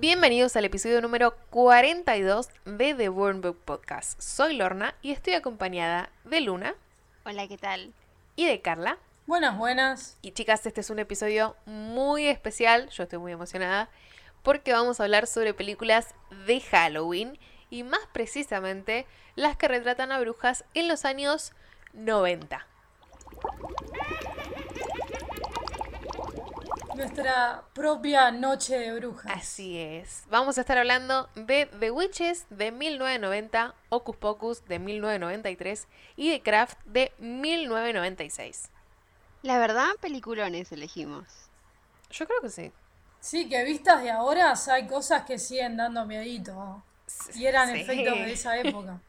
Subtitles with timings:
[0.00, 4.18] Bienvenidos al episodio número 42 de The Burn Book Podcast.
[4.18, 6.74] Soy Lorna y estoy acompañada de Luna.
[7.26, 7.92] Hola, ¿qué tal?
[8.34, 8.96] Y de Carla.
[9.26, 10.16] Buenas, buenas.
[10.22, 13.90] Y chicas, este es un episodio muy especial, yo estoy muy emocionada,
[14.42, 16.14] porque vamos a hablar sobre películas
[16.46, 21.52] de Halloween y más precisamente las que retratan a brujas en los años
[21.92, 22.66] 90.
[27.04, 29.32] Nuestra propia noche de brujas.
[29.34, 30.24] Así es.
[30.28, 36.42] Vamos a estar hablando de The Witches de 1990, Ocus Pocus de 1993 y The
[36.42, 38.68] Craft de 1996.
[39.40, 41.24] La verdad, peliculones elegimos.
[42.10, 42.70] Yo creo que sí.
[43.20, 46.82] Sí, que vistas de ahora hay cosas que siguen dando miedito.
[47.34, 47.80] Y eran Sí.
[47.80, 49.00] efectos de esa época.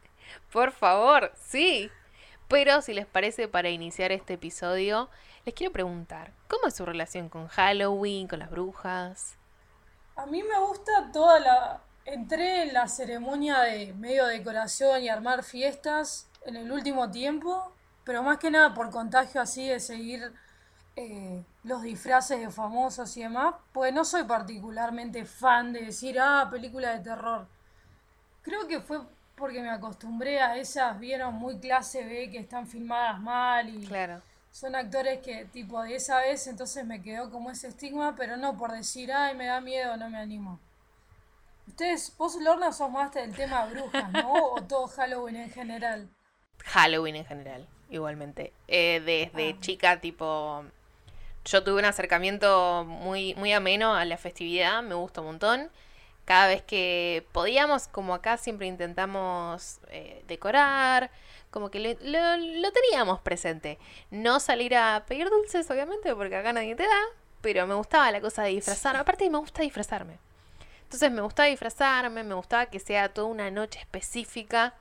[0.50, 1.90] Por favor, sí.
[2.48, 5.10] Pero si les parece, para iniciar este episodio,
[5.44, 9.36] les quiero preguntar, ¿cómo es su relación con Halloween, con las brujas?
[10.16, 11.80] A mí me gusta toda la...
[12.04, 17.72] Entré en la ceremonia de medio decoración y armar fiestas en el último tiempo,
[18.02, 20.32] pero más que nada por contagio así de seguir
[20.96, 26.48] eh, los disfraces de famosos y demás, pues no soy particularmente fan de decir, ah,
[26.50, 27.46] película de terror.
[28.42, 28.98] Creo que fue
[29.36, 34.20] porque me acostumbré a esas, vieron muy clase B que están filmadas mal y Claro.
[34.52, 38.56] Son actores que tipo de esa vez, entonces me quedó como ese estigma, pero no
[38.56, 40.60] por decir, ay, me da miedo, no me animo.
[41.66, 44.32] Ustedes, vos Lorna sos más del tema brujas, ¿no?
[44.54, 46.08] O todo Halloween en general.
[46.64, 48.52] Halloween en general, igualmente.
[48.68, 49.60] Eh, desde Ah.
[49.60, 50.64] chica, tipo,
[51.46, 55.70] yo tuve un acercamiento muy, muy ameno a la festividad, me gusta un montón.
[56.26, 61.10] Cada vez que podíamos, como acá siempre intentamos eh, decorar,
[61.52, 63.78] como que lo, lo teníamos presente.
[64.10, 67.00] No salir a pedir dulces, obviamente, porque acá nadie te da,
[67.40, 68.98] pero me gustaba la cosa de disfrazarme.
[69.00, 70.18] Aparte, me gusta disfrazarme.
[70.84, 74.74] Entonces me gustaba disfrazarme, me gustaba que sea toda una noche específica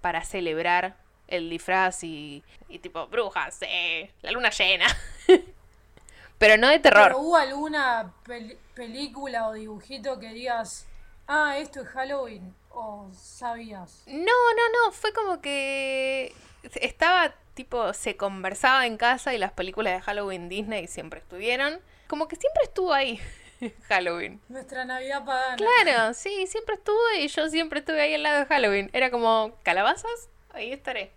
[0.00, 0.96] para celebrar
[1.28, 4.86] el disfraz y, y tipo, brujas, eh, la luna llena.
[6.38, 7.04] Pero no de terror.
[7.08, 10.86] ¿Pero hubo alguna pel- película o dibujito que digas,
[11.26, 12.54] ah, esto es Halloween?
[12.78, 14.02] ¿O sabías?
[14.06, 16.34] No, no, no, fue como que
[16.74, 21.80] estaba tipo, se conversaba en casa y las películas de Halloween Disney siempre estuvieron.
[22.06, 23.18] Como que siempre estuvo ahí
[23.88, 24.42] Halloween.
[24.50, 25.56] Nuestra Navidad pagana.
[25.56, 28.90] Claro, sí, siempre estuvo y yo siempre estuve ahí al lado de Halloween.
[28.92, 31.12] Era como, calabazas, ahí estaré.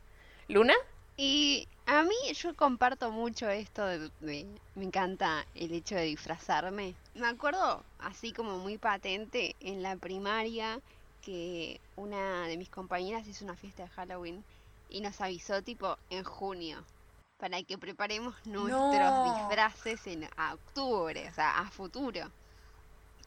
[0.48, 0.74] ¿Luna?
[1.18, 6.96] Y a mí yo comparto mucho esto de, de- me encanta el hecho de disfrazarme.
[7.16, 10.80] Me acuerdo así como muy patente en la primaria
[11.30, 14.46] que una de mis compañeras hizo una fiesta de Halloween
[14.88, 16.88] y nos avisó tipo en junio
[17.38, 19.22] para que preparemos nuestros No.
[19.22, 22.34] disfraces en a octubre, o sea, a futuro.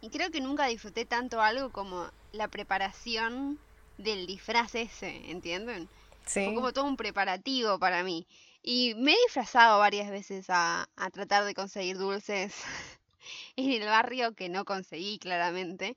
[0.01, 3.61] Y creo que nunca disfruté tanto algo como la preparación
[3.97, 5.91] del disfraz ese, ¿entienden?
[6.27, 6.41] Sí.
[6.41, 8.27] Fue como todo un preparativo para mí.
[8.63, 12.55] Y me he disfrazado varias veces a, a tratar de conseguir dulces
[13.57, 15.97] en el barrio que no conseguí claramente.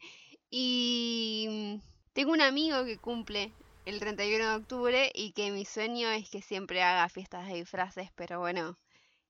[0.50, 1.82] Y
[2.16, 3.52] tengo un amigo que cumple
[3.86, 8.10] el 31 de octubre y que mi sueño es que siempre haga fiestas de disfraces,
[8.16, 8.78] pero bueno,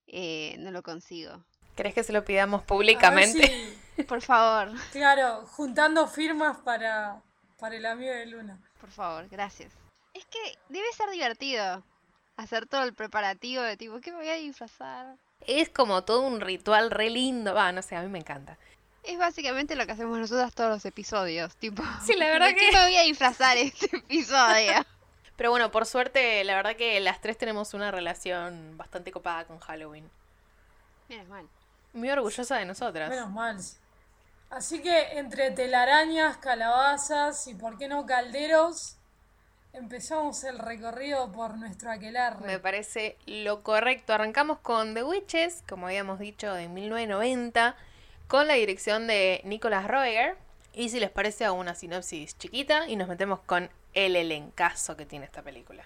[0.06, 1.44] eh, no lo consigo.
[1.74, 3.48] ¿Crees que se lo pidamos públicamente?
[3.96, 7.20] si- Por favor, claro, juntando firmas para,
[7.58, 8.58] para el amigo de Luna.
[8.80, 9.72] por favor, gracias.
[10.14, 11.82] Es que debe ser divertido
[12.36, 15.16] hacer todo el preparativo de tipo, ¿qué me voy a disfrazar?
[15.46, 17.52] Es como todo un ritual re lindo.
[17.52, 18.56] Va, no sé, a mí me encanta.
[19.06, 21.82] Es básicamente lo que hacemos nosotras todos los episodios, tipo.
[22.04, 24.72] Sí, la verdad ¿de que- qué me voy a disfrazar este episodio?
[25.36, 29.58] Pero bueno, por suerte, la verdad que las tres tenemos una relación bastante copada con
[29.60, 30.10] Halloween.
[31.08, 31.46] Menos mal.
[31.92, 33.08] Muy orgullosa de nosotras.
[33.10, 33.58] Menos mal.
[34.50, 38.96] Así que entre telarañas, calabazas y por qué no calderos,
[39.72, 42.46] empezamos el recorrido por nuestro aquelarre.
[42.46, 44.14] Me parece lo correcto.
[44.14, 47.76] Arrancamos con The Witches, como habíamos dicho, de 1990,
[48.28, 50.36] con la dirección de Nicholas Roeger.
[50.72, 55.06] Y si les parece, hago una sinopsis chiquita y nos metemos con el elencazo que
[55.06, 55.84] tiene esta película.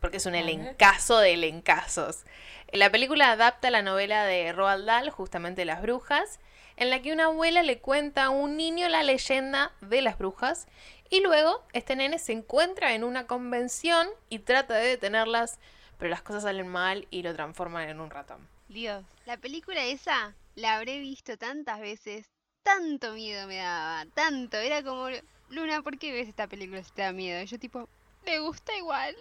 [0.00, 2.24] Porque es un elencazo de elencazos.
[2.72, 6.40] La película adapta la novela de Roald Dahl, justamente Las Brujas,
[6.76, 10.66] en la que una abuela le cuenta a un niño la leyenda de las brujas
[11.08, 15.58] y luego este nene se encuentra en una convención y trata de detenerlas,
[15.98, 18.46] pero las cosas salen mal y lo transforman en un ratón.
[18.68, 19.04] Dios.
[19.24, 22.26] La película esa la habré visto tantas veces.
[22.64, 24.06] Tanto miedo me daba.
[24.14, 24.56] Tanto.
[24.58, 25.08] Era como,
[25.50, 27.40] Luna, ¿por qué ves esta película si te da miedo?
[27.42, 27.88] Y yo tipo,
[28.24, 29.16] me gusta igual.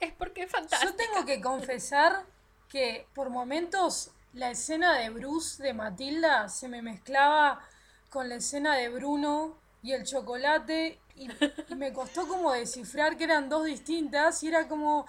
[0.00, 0.94] Es porque es Yo fantástico.
[0.96, 2.26] tengo que confesar
[2.68, 7.60] que por momentos la escena de Bruce de Matilda se me mezclaba
[8.10, 11.28] con la escena de Bruno y el chocolate y,
[11.68, 15.06] y me costó como descifrar que eran dos distintas y era como,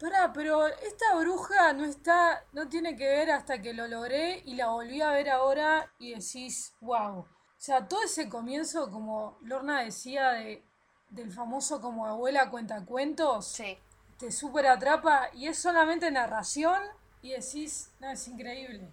[0.00, 4.54] pará, pero esta bruja no está, no tiene que ver hasta que lo logré y
[4.54, 7.18] la volví a ver ahora y decís, wow.
[7.20, 7.26] O
[7.62, 10.64] sea, todo ese comienzo, como Lorna decía, de,
[11.10, 13.76] del famoso como abuela cuenta cuentos, Sí.
[14.18, 16.80] te súper atrapa y es solamente narración
[17.22, 18.88] y decís, no, es increíble.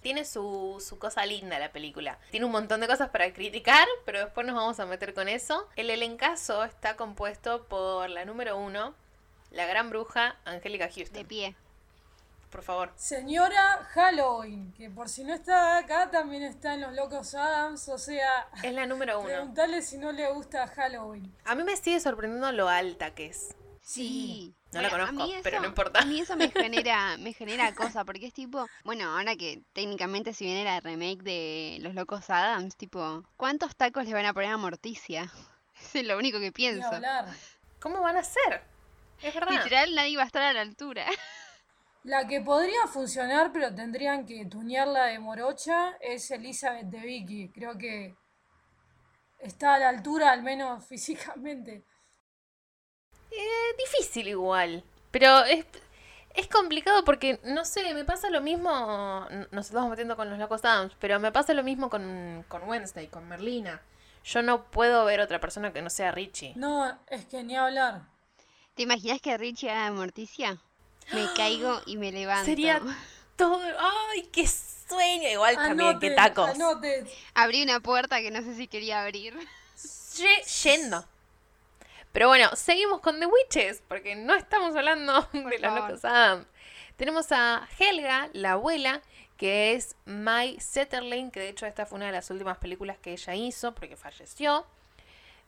[0.00, 2.20] Tiene su, su cosa linda la película.
[2.30, 5.66] Tiene un montón de cosas para criticar, pero después nos vamos a meter con eso.
[5.74, 8.94] El elencazo está compuesto por la número uno,
[9.50, 11.26] la gran bruja Angélica De Houston.
[11.26, 11.56] pie.
[12.50, 12.92] Por favor.
[12.96, 17.98] Señora Halloween, que por si no está acá, también está en Los Locos Adams, o
[17.98, 19.28] sea, Es la número uno.
[19.28, 21.30] preguntarle si no le gusta Halloween.
[21.44, 23.54] A mí me sigue sorprendiendo lo alta que es.
[23.82, 24.54] Sí.
[24.72, 26.00] No la Bueno, conozco, pero no importa.
[26.00, 30.32] A mí eso me genera, me genera cosa, porque es tipo, bueno, ahora que técnicamente
[30.32, 34.50] si viene la remake de Los Locos Adams, tipo, ¿cuántos tacos le van a poner
[34.50, 35.30] a Morticia?
[35.94, 36.90] Es lo único que pienso.
[37.78, 38.62] ¿Cómo van a ser?
[39.22, 39.50] Es verdad.
[39.50, 41.06] Literal, nadie va a estar a la altura.
[42.04, 47.50] La que podría funcionar, pero tendrían que tunearla de morocha, es Elizabeth de Vicky.
[47.50, 48.14] Creo que
[49.38, 51.84] está a la altura, al menos físicamente.
[53.30, 54.84] Eh, difícil igual.
[55.10, 55.66] Pero es,
[56.34, 59.26] es complicado porque, no sé, me pasa lo mismo.
[59.50, 63.08] Nos estamos metiendo con los locos Adams, pero me pasa lo mismo con, con Wednesday,
[63.08, 63.82] con Merlina.
[64.24, 66.52] Yo no puedo ver otra persona que no sea Richie.
[66.56, 68.02] No, es que ni hablar.
[68.78, 70.56] ¿Te imaginas que Richie haga de Morticia?
[71.12, 72.44] Me caigo y me levanto.
[72.44, 72.80] Sería
[73.34, 73.60] todo.
[74.12, 75.28] ¡Ay, qué sueño!
[75.28, 76.50] Igual también, qué Anoten, tacos.
[76.50, 77.08] anoten.
[77.34, 79.36] Abrí una puerta que no sé si quería abrir.
[80.16, 81.04] Ye- Yendo.
[82.12, 85.88] Pero bueno, seguimos con The Witches, porque no estamos hablando de los favor.
[85.90, 86.46] locos Adams.
[86.96, 89.02] Tenemos a Helga, la abuela,
[89.36, 93.10] que es Mai Setterling, que de hecho esta fue una de las últimas películas que
[93.10, 94.64] ella hizo, porque falleció.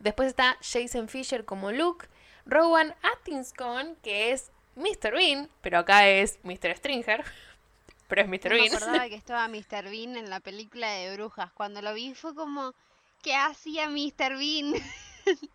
[0.00, 2.08] Después está Jason Fisher como Luke,
[2.50, 5.12] Rowan Atkinson, que es Mr.
[5.12, 6.76] Bean, pero acá es Mr.
[6.76, 7.24] Stringer,
[8.08, 8.50] pero es Mr.
[8.50, 8.74] No me Bean.
[8.74, 9.84] acordaba que estaba Mr.
[9.88, 11.52] Bean en la película de brujas.
[11.52, 12.74] Cuando lo vi fue como,
[13.22, 14.36] ¿qué hacía Mr.
[14.36, 14.74] Bean?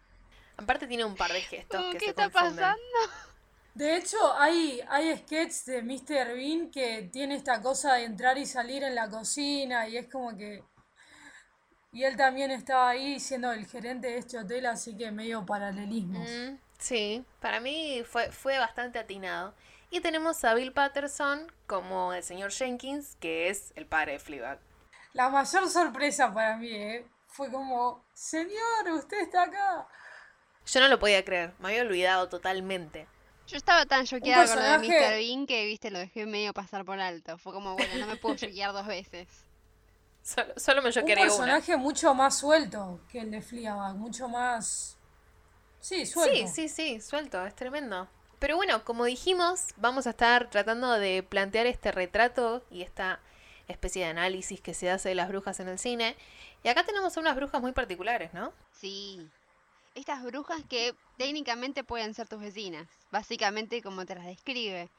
[0.58, 2.56] Aparte tiene un par de gestos Como, que ¿Qué se está confunden.
[2.56, 3.14] pasando?
[3.74, 6.34] De hecho, hay, hay sketches de Mr.
[6.34, 10.36] Bean que tiene esta cosa de entrar y salir en la cocina y es como
[10.38, 10.64] que...
[11.92, 16.28] Y él también estaba ahí siendo el gerente de este hotel, así que medio paralelismos.
[16.30, 19.54] Mm, sí, para mí fue, fue bastante atinado.
[19.90, 24.60] Y tenemos a Bill Patterson como el señor Jenkins, que es el padre de Fleabag.
[25.14, 27.06] La mayor sorpresa para mí, ¿eh?
[27.28, 29.88] Fue como, señor, usted está acá.
[30.66, 33.08] Yo no lo podía creer, me había olvidado totalmente.
[33.48, 35.18] Yo estaba tan choqueada con lo de Mr.
[35.18, 37.38] Bean que, viste, lo dejé medio pasar por alto.
[37.38, 39.28] Fue como, bueno, no me puedo choquear dos veces.
[40.24, 41.34] Solo, solo me yo Un quería una.
[41.34, 44.98] personaje mucho más suelto que el de Fleabag, mucho más...
[45.86, 46.48] Sí, suelto.
[46.48, 48.08] Sí, sí, sí, suelto, es tremendo.
[48.40, 53.20] Pero bueno, como dijimos, vamos a estar tratando de plantear este retrato y esta
[53.68, 56.16] especie de análisis que se hace de las brujas en el cine.
[56.64, 58.52] Y acá tenemos a unas brujas muy particulares, ¿no?
[58.72, 59.30] Sí.
[59.94, 62.88] Estas brujas que técnicamente pueden ser tus vecinas.
[63.12, 64.90] Básicamente como te las describe.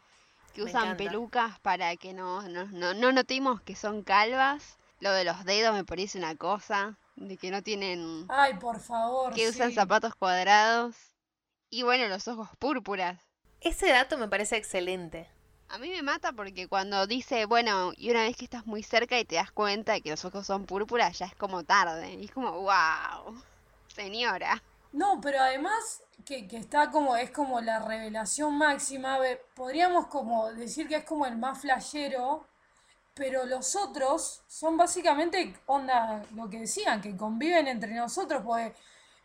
[0.55, 1.03] Que Me usan encanta.
[1.03, 4.79] pelucas para que no, no, no, no notemos que son calvas.
[5.01, 6.97] Lo de los dedos me parece una cosa.
[7.17, 8.27] De que no tienen...
[8.29, 9.35] Ay, por favor.
[9.35, 9.75] Que usan sí.
[9.75, 10.97] zapatos cuadrados.
[11.71, 13.21] Y bueno, los ojos púrpuras.
[13.61, 15.29] Ese dato me parece excelente.
[15.69, 19.19] A mí me mata porque cuando dice, bueno, y una vez que estás muy cerca
[19.19, 22.15] y te das cuenta de que los ojos son púrpuras, ya es como tarde.
[22.15, 23.43] Y es como, wow,
[23.89, 24.63] señora.
[24.93, 29.19] No, pero además que, que está como, es como la revelación máxima,
[29.55, 32.47] podríamos como decir que es como el más flashero,
[33.17, 38.75] pero los otros son básicamente, onda, lo que decían, que conviven entre nosotros, porque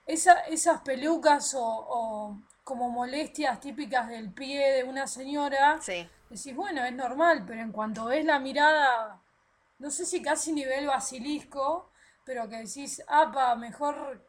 [0.07, 6.09] esa, esas pelucas o, o como molestias típicas del pie de una señora, Sí.
[6.29, 9.21] decís, bueno, es normal, pero en cuanto ves la mirada,
[9.79, 11.91] no sé si casi nivel basilisco,
[12.25, 14.25] pero que decís, apa, mejor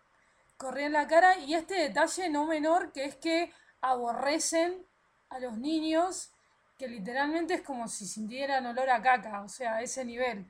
[0.57, 1.38] correr en la cara.
[1.38, 4.87] Y este detalle no menor, que es que aborrecen
[5.31, 6.33] a los niños,
[6.82, 10.44] que literalmente es como si sintieran olor a caca, o sea, a ese nivel.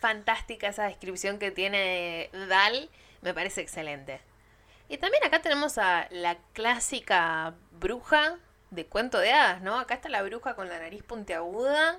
[0.00, 2.88] Fantástica esa descripción que tiene Dal,
[3.20, 4.22] me parece excelente.
[4.88, 8.38] Y también acá tenemos a la clásica bruja
[8.70, 9.78] de cuento de hadas, ¿no?
[9.78, 11.98] Acá está la bruja con la nariz puntiaguda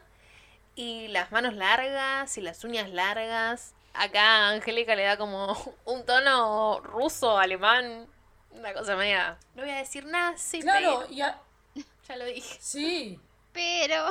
[0.73, 3.75] y las manos largas y las uñas largas.
[3.93, 5.53] Acá Angélica le da como
[5.85, 8.07] un tono ruso, alemán,
[8.49, 9.37] una cosa media.
[9.53, 11.39] No voy a decir nada, sí, Claro, pero y a-
[12.07, 12.57] ya lo dije.
[12.59, 13.19] sí,
[13.53, 14.05] Pero,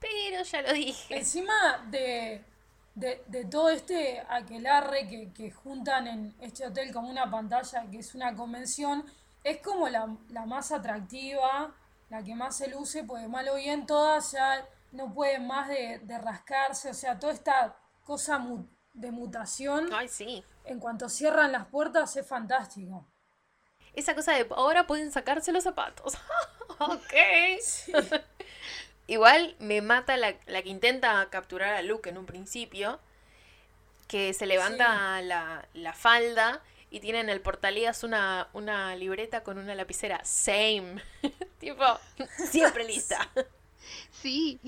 [0.00, 1.16] Pero ya lo dije.
[1.18, 2.44] encima de,
[2.94, 7.98] de, de todo este aquelarre que, que juntan en este hotel como una pantalla que
[7.98, 9.04] es una convención,
[9.44, 11.74] es como la, la más atractiva,
[12.10, 15.98] la que más se luce, porque mal o bien todas ya no pueden más de,
[16.02, 20.44] de rascarse, o sea, toda esta cosa mu- de mutación, Ay, sí.
[20.64, 23.06] en cuanto cierran las puertas, es fantástico.
[23.94, 26.14] Esa cosa de ahora pueden sacarse los zapatos.
[26.78, 27.12] ok.
[29.06, 33.00] Igual me mata la, la que intenta capturar a Luke en un principio,
[34.08, 39.58] que se levanta la, la falda y tiene en el portalías una, una libreta con
[39.58, 40.24] una lapicera.
[40.24, 41.02] Same.
[41.58, 41.84] tipo,
[42.36, 43.28] siempre lista.
[44.12, 44.60] Sí,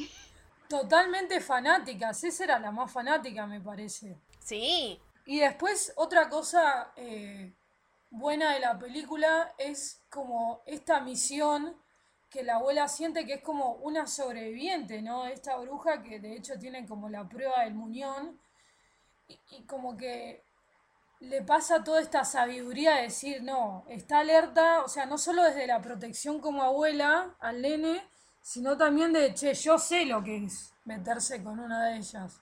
[0.68, 4.18] Totalmente fanáticas, esa era la más fanática, me parece.
[4.40, 5.00] sí.
[5.26, 7.54] Y después, otra cosa eh,
[8.10, 11.76] buena de la película es como esta misión
[12.34, 15.24] que la abuela siente que es como una sobreviviente, ¿no?
[15.24, 18.40] Esta bruja que de hecho tiene como la prueba del muñón
[19.28, 20.42] y, como que
[21.20, 25.68] le pasa toda esta sabiduría de decir, no, está alerta, o sea, no solo desde
[25.68, 28.02] la protección como abuela al nene,
[28.42, 32.40] sino también de, che, yo sé lo que es meterse con una de ellas.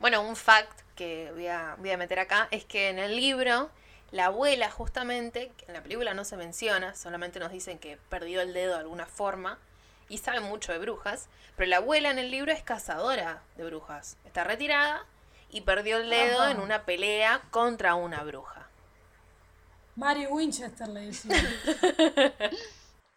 [0.00, 3.70] Bueno, un fact que voy a, voy a meter acá es que en el libro,
[4.12, 8.42] la abuela justamente, que en la película no se menciona, solamente nos dicen que perdió
[8.42, 9.58] el dedo de alguna forma
[10.08, 14.18] y sabe mucho de brujas, pero la abuela en el libro es cazadora de brujas.
[14.26, 15.06] Está retirada
[15.50, 16.50] y perdió el dedo Ajá.
[16.50, 18.68] en una pelea contra una bruja.
[19.96, 21.34] Mary Winchester le decía.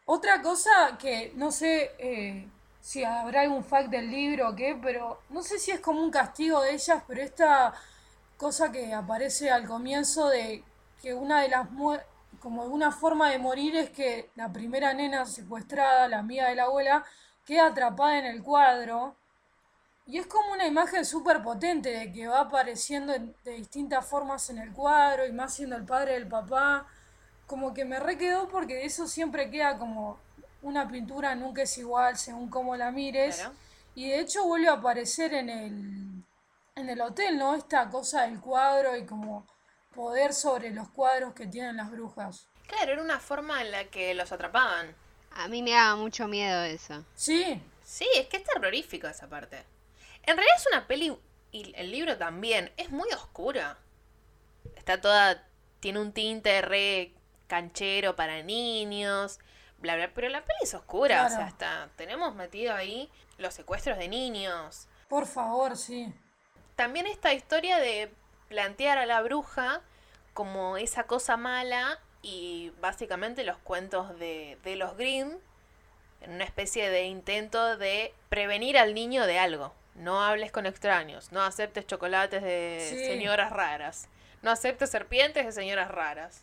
[0.05, 2.47] Otra cosa que no sé eh,
[2.79, 6.11] si habrá algún fact del libro o qué, pero no sé si es como un
[6.11, 7.73] castigo de ellas, pero esta
[8.37, 10.63] cosa que aparece al comienzo de
[11.05, 11.67] que una de las
[12.39, 16.63] como una forma de morir es que la primera nena secuestrada, la amiga de la
[16.63, 17.05] abuela,
[17.45, 19.15] queda atrapada en el cuadro.
[20.07, 24.49] Y es como una imagen súper potente de que va apareciendo en- de distintas formas
[24.49, 26.87] en el cuadro y más siendo el padre del papá.
[27.45, 30.17] Como que me re quedó porque eso siempre queda como
[30.63, 33.35] una pintura nunca es igual según cómo la mires.
[33.35, 33.53] Claro.
[33.93, 36.25] Y de hecho vuelve a aparecer en el,
[36.73, 37.53] en el hotel, ¿no?
[37.53, 39.45] Esta cosa del cuadro y como
[39.95, 42.47] poder sobre los cuadros que tienen las brujas.
[42.67, 44.93] Claro, era una forma en la que los atrapaban.
[45.31, 47.03] a mí me daba mucho miedo eso.
[47.15, 49.63] Sí, Sí, es que es terrorífico esa parte.
[50.23, 51.15] En realidad es una peli,
[51.51, 53.77] y el libro también, es muy oscura.
[54.75, 55.43] Está toda,
[55.79, 57.13] tiene un tinte re
[57.47, 59.39] canchero para niños,
[59.77, 63.99] bla, bla, pero la peli es oscura, o sea, está, tenemos metido ahí los secuestros
[63.99, 64.87] de niños.
[65.07, 66.11] por favor, sí.
[66.75, 68.11] También esta historia de
[68.47, 69.81] plantear a la bruja
[70.33, 75.31] como esa cosa mala y básicamente los cuentos de, de los Grimm
[76.21, 79.73] en una especie de intento de prevenir al niño de algo.
[79.95, 83.05] No hables con extraños, no aceptes chocolates de Sí.
[83.05, 84.09] señoras raras,
[84.41, 86.41] no aceptes serpientes de señoras raras.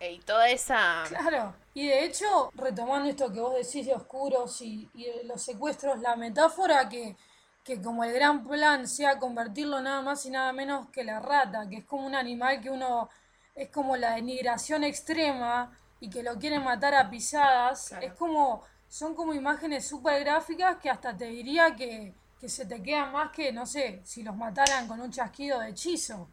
[0.00, 1.04] Y toda esa...
[1.08, 5.40] Claro, y de hecho, retomando esto que vos decís de oscuros y, y de los
[5.40, 7.16] secuestros, la metáfora que,
[7.64, 11.68] que como el gran plan sea convertirlo nada más y nada menos que la rata,
[11.68, 13.08] que es como un animal que uno
[13.54, 18.06] es como la denigración extrema y que lo quieren matar a pisadas, Claro.
[18.06, 22.82] es como, son como imágenes súper gráficas que hasta te diría que, que se te
[22.82, 26.28] quedan más que, no sé, si los mataran con un chasquido de hechizo.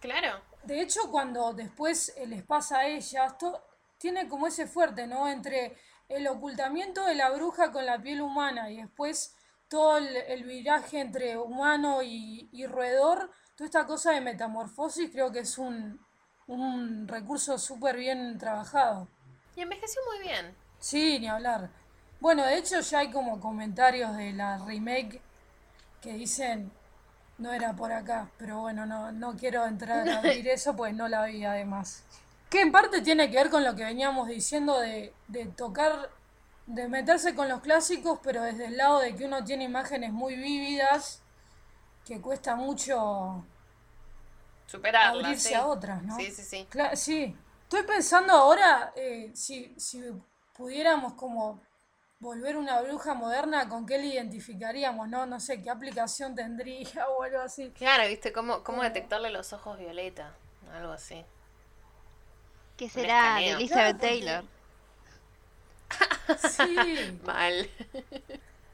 [0.00, 0.40] Claro.
[0.64, 3.62] De hecho, cuando después eh, les pasa a ellas, to-
[3.98, 5.28] tiene como ese fuerte, ¿no?
[5.28, 5.76] Entre
[6.08, 9.34] el ocultamiento de la bruja con la piel humana y después
[9.68, 15.32] todo el, el viraje entre humano y, y roedor, toda esta cosa de metamorfosis creo
[15.32, 16.00] que es un,
[16.46, 19.08] un recurso súper bien trabajado.
[19.54, 20.54] Y envejeció muy bien.
[20.78, 21.70] Sí, ni hablar.
[22.20, 25.20] Bueno, de hecho ya hay como comentarios de la remake
[26.00, 26.70] que dicen
[27.38, 31.08] no era por acá, pero bueno, no, no quiero entrar a abrir eso pues no
[31.08, 32.04] la vi además.
[32.48, 36.10] Que en parte tiene que ver con lo que veníamos diciendo de, de tocar,
[36.66, 40.34] de meterse con los clásicos, pero desde el lado de que uno tiene imágenes muy
[40.36, 41.22] vívidas
[42.04, 43.44] que cuesta mucho
[44.66, 45.54] Superarla, abrirse sí.
[45.54, 46.16] a otras, ¿no?
[46.16, 46.66] Sí, sí, sí.
[46.70, 50.02] Cla- sí, estoy pensando ahora eh, si, si
[50.54, 51.60] pudiéramos como
[52.18, 55.08] volver una bruja moderna, ¿con qué la identificaríamos?
[55.08, 57.70] No, no sé, qué aplicación tendría o algo así.
[57.76, 58.32] Claro, ¿viste?
[58.32, 60.34] ¿Cómo, cómo detectarle los ojos violeta?
[60.72, 61.24] Algo así.
[62.76, 63.50] ¿Qué será de.
[63.50, 64.44] Elizabeth Claro, porque- Taylor?
[66.50, 67.68] Sí, Mal.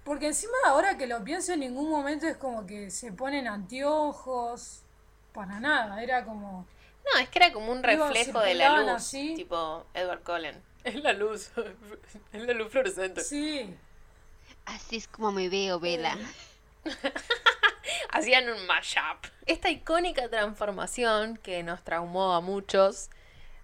[0.05, 4.81] porque encima ahora que lo pienso en ningún momento es como que se ponen anteojos,
[5.33, 6.67] para nada, era como...
[7.13, 8.89] No, es que era como un reflejo de la luz.
[8.91, 9.35] así.
[9.35, 10.63] Tipo Edward Cullen.
[10.85, 11.51] Es la luz.
[12.33, 13.21] Es la luz fluorescente.
[13.23, 13.75] Sí,
[14.65, 16.17] Así es como me veo, Vela.
[18.11, 19.27] Hacían un mashup.
[19.47, 23.11] Esta icónica transformación que nos traumó a muchos.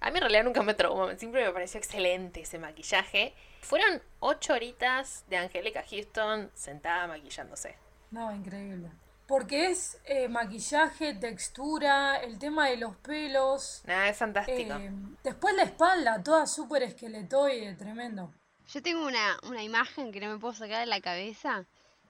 [0.01, 3.35] A mí en realidad nunca me traumó, siempre me pareció excelente ese maquillaje.
[3.63, 7.77] Fueron ocho horitas de Angélica Houston sentada maquillándose.
[8.11, 8.91] No, increíble.
[9.27, 13.83] Porque es eh, maquillaje, textura, el tema de los pelos.
[13.85, 14.75] Nada, es fantástico.
[14.75, 14.91] eh,
[15.23, 18.33] después la espalda, toda súper esqueletoide, tremendo.
[18.69, 21.67] Yo tengo una, una imagen que no me puedo sacar de la cabeza,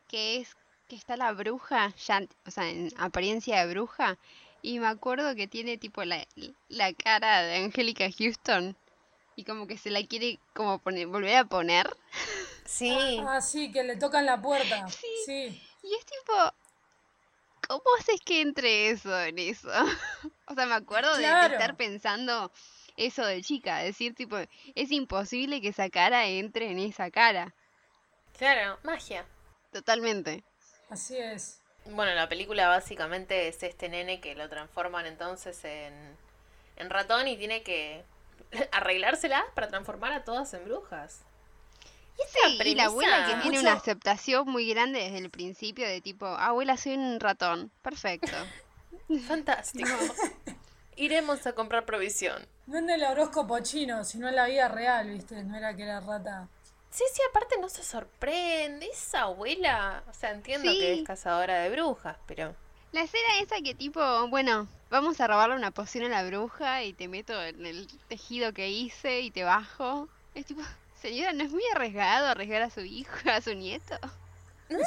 [0.07, 4.17] que es que está la bruja, ya, o sea, en apariencia de bruja,
[4.63, 6.27] y me acuerdo que tiene tipo la,
[6.69, 8.77] la cara de Angélica Houston,
[9.37, 11.89] y como que se la quiere como poner, volver a poner.
[12.65, 13.19] Sí.
[13.27, 14.87] Ah, sí, que le tocan la puerta.
[15.01, 15.07] Sí.
[15.27, 15.63] Sí.
[15.83, 16.33] Y es tipo,
[17.69, 19.71] ¿cómo haces que entre eso en eso?
[20.47, 22.51] o sea, me acuerdo de- estar pensando
[22.97, 24.37] eso de chica, decir tipo,
[24.75, 27.55] es imposible que esa cara entre en esa cara,
[28.37, 29.25] Claro, magia.
[29.73, 30.43] totalmente.
[30.91, 31.61] Así es.
[31.89, 35.93] Bueno, la película básicamente es este nene que lo transforman entonces en,
[36.77, 38.05] en ratón y tiene que
[38.73, 41.21] arreglárselas para transformar a todas en brujas.
[42.19, 45.31] Y esa Sí, y la abuela que tiene Mucho- una aceptación muy grande desde el
[45.31, 47.71] principio de tipo, abuela, soy un ratón.
[47.83, 48.37] Perfecto.
[49.27, 49.89] Fantástico.
[50.97, 52.45] Iremos a comprar provisión.
[52.67, 55.43] Vende el horóscopo chino, si no en la vida real, ¿viste?
[55.45, 56.49] No era que era rata.
[56.91, 58.87] Sí, sí, aparte no se sorprende.
[58.87, 62.55] Esa abuela, o sea, entiendo que es cazadora de brujas, pero...
[62.93, 66.95] La escena esa que tipo, bueno, vamos a robarle una poción a la bruja y
[66.95, 70.09] te meto en el tejido que hice y te bajo.
[70.35, 70.63] Es tipo,
[71.01, 73.99] señora, ¿no es muy arriesgado arriesgar a su hijo, a su nieto?
[74.71, 74.79] No,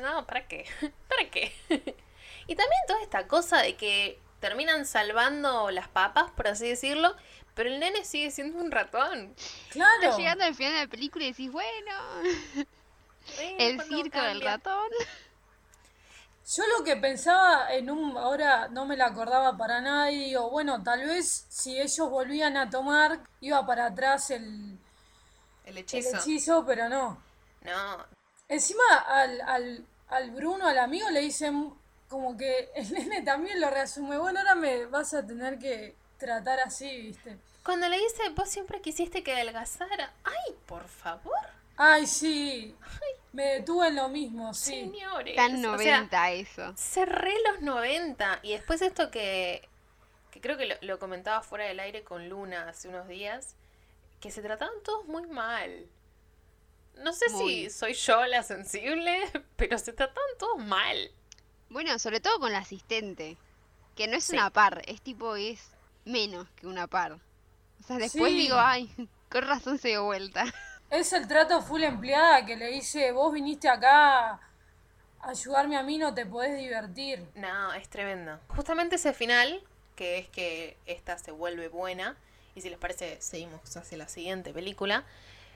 [0.00, 0.66] no, ¿para qué?
[1.08, 1.52] ¿Para qué?
[2.46, 7.14] y también toda esta cosa de que terminan salvando las papas, por así decirlo,
[7.60, 9.34] pero el nene sigue siendo un ratón.
[9.68, 9.92] Claro.
[10.00, 11.92] Estás llegando al final de la película y decís, bueno,
[13.58, 14.88] el ¿cuándo circo del ratón.
[16.56, 20.48] Yo lo que pensaba en un, ahora no me la acordaba para nada y digo,
[20.48, 24.78] bueno, tal vez si ellos volvían a tomar, iba para atrás el,
[25.66, 27.22] El hechizo, pero no.
[27.60, 28.06] No,
[28.48, 31.74] Encima al, al, al Bruno, al amigo, le dicen
[32.08, 36.60] como que el nene también lo reasume, bueno, ahora me vas a tener que tratar
[36.60, 37.49] así, ¿viste?
[37.64, 40.12] Cuando le dice, vos siempre quisiste que adelgazara.
[40.24, 41.34] Ay, por favor,
[41.76, 42.76] Ay, sí,
[43.32, 44.72] me detuve en lo mismo, sí.
[44.72, 45.34] señores.
[45.36, 46.74] Tan O sea, 90 eso.
[46.76, 48.40] cerré los 90.
[48.42, 49.66] Y después esto que,
[50.30, 53.54] que creo que lo, lo comentaba fuera del aire con Luna hace unos días,
[54.20, 55.86] que se trataban todos muy mal.
[56.96, 57.64] No sé Muy.
[57.64, 59.18] si soy yo la sensible,
[59.56, 61.10] pero se trataban todos mal.
[61.70, 63.38] Bueno, sobre todo con la asistente,
[63.96, 64.34] que no es Sí.
[64.34, 65.70] una par, es tipo, es
[66.04, 67.18] menos que una par.
[67.80, 68.38] O sea, después Sí.
[68.38, 68.90] digo, ay,
[69.30, 70.44] con razón se dio vuelta.
[70.90, 74.40] Es el trato full empleada que le dice, vos viniste acá a
[75.22, 77.24] ayudarme a mí, no te podés divertir.
[77.36, 78.40] No, es tremendo.
[78.48, 79.62] Justamente ese final,
[79.94, 82.16] que es que esta se vuelve buena,
[82.56, 85.04] y si les parece, seguimos hacia la siguiente película.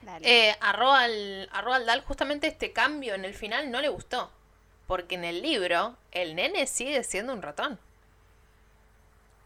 [0.03, 0.51] Dale.
[0.51, 4.31] Eh, a, Roald, a Roald Dahl justamente este cambio en el final no le gustó.
[4.87, 7.77] Porque en el libro el nene sigue siendo un ratón.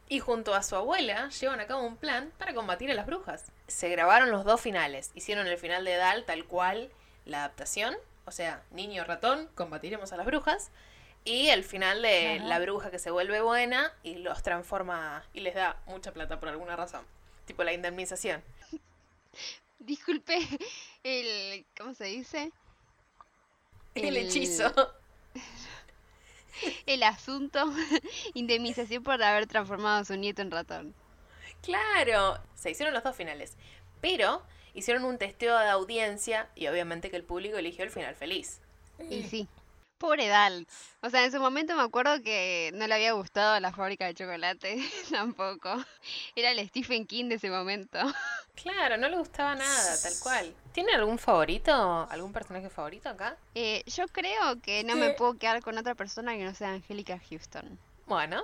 [0.09, 3.51] Y junto a su abuela llevan a cabo un plan para combatir a las brujas.
[3.67, 5.11] Se grabaron los dos finales.
[5.13, 6.91] Hicieron el final de Dahl tal cual
[7.25, 7.95] la adaptación.
[8.25, 10.71] O sea, niño ratón, combatiremos a las brujas.
[11.25, 12.45] Y el final de Ajá.
[12.45, 16.49] la bruja que se vuelve buena y los transforma y les da mucha plata por
[16.49, 17.05] alguna razón.
[17.45, 18.43] Tipo la indemnización.
[19.79, 20.37] Disculpe,
[21.03, 22.51] el, ¿cómo se dice?
[23.95, 24.71] El El- hechizo.
[26.85, 27.65] El asunto,
[28.33, 30.95] indemnización por haber transformado a su nieto en ratón.
[31.61, 33.57] Claro, se hicieron los dos finales,
[34.01, 38.61] pero hicieron un testeo de audiencia y obviamente que el público eligió el final feliz.
[39.09, 39.47] Y sí.
[39.99, 40.65] Pobre Dal.
[41.01, 44.13] O sea, en su momento me acuerdo que no le había gustado la fábrica de
[44.13, 44.81] chocolate
[45.11, 45.75] tampoco.
[46.35, 47.99] Era el Stephen King de ese momento.
[48.61, 50.53] Claro, no le gustaba nada, tal cual.
[50.73, 52.07] ¿Tiene algún favorito?
[52.09, 53.37] ¿Algún personaje favorito acá?
[53.55, 57.19] Eh, yo creo que no me puedo quedar con otra persona que no sea Angélica
[57.29, 57.79] Houston.
[58.05, 58.43] Bueno,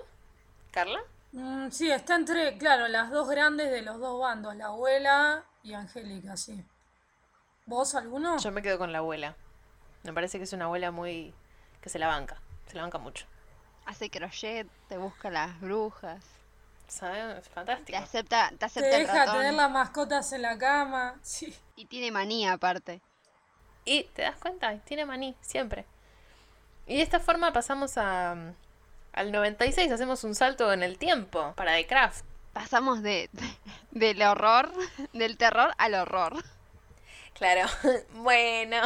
[0.72, 1.02] Carla.
[1.34, 5.74] Mm, sí, está entre, claro, las dos grandes de los dos bandos, la abuela y
[5.74, 6.64] Angélica, sí.
[7.66, 8.38] ¿Vos alguno?
[8.38, 9.36] Yo me quedo con la abuela.
[10.04, 11.34] Me parece que es una abuela muy...
[11.82, 13.26] que se la banca, se la banca mucho.
[13.86, 16.24] Hace crochet, te busca las brujas,
[16.88, 17.38] ¿Sabes?
[17.38, 17.98] Es te fantástico.
[17.98, 19.38] acepta, te Te acepta el deja ratón.
[19.38, 21.54] tener las mascotas en la cama, sí.
[21.76, 23.02] Y tiene manía aparte.
[23.86, 25.86] Y te das cuenta, tiene maní, siempre.
[26.88, 28.32] Y de esta forma pasamos a,
[29.14, 32.26] al 96, hacemos un salto en el tiempo para The Craft.
[32.54, 33.30] Pasamos de,
[33.92, 34.72] del horror,
[35.14, 36.44] del terror al horror.
[37.34, 37.68] Claro,
[38.14, 38.78] bueno,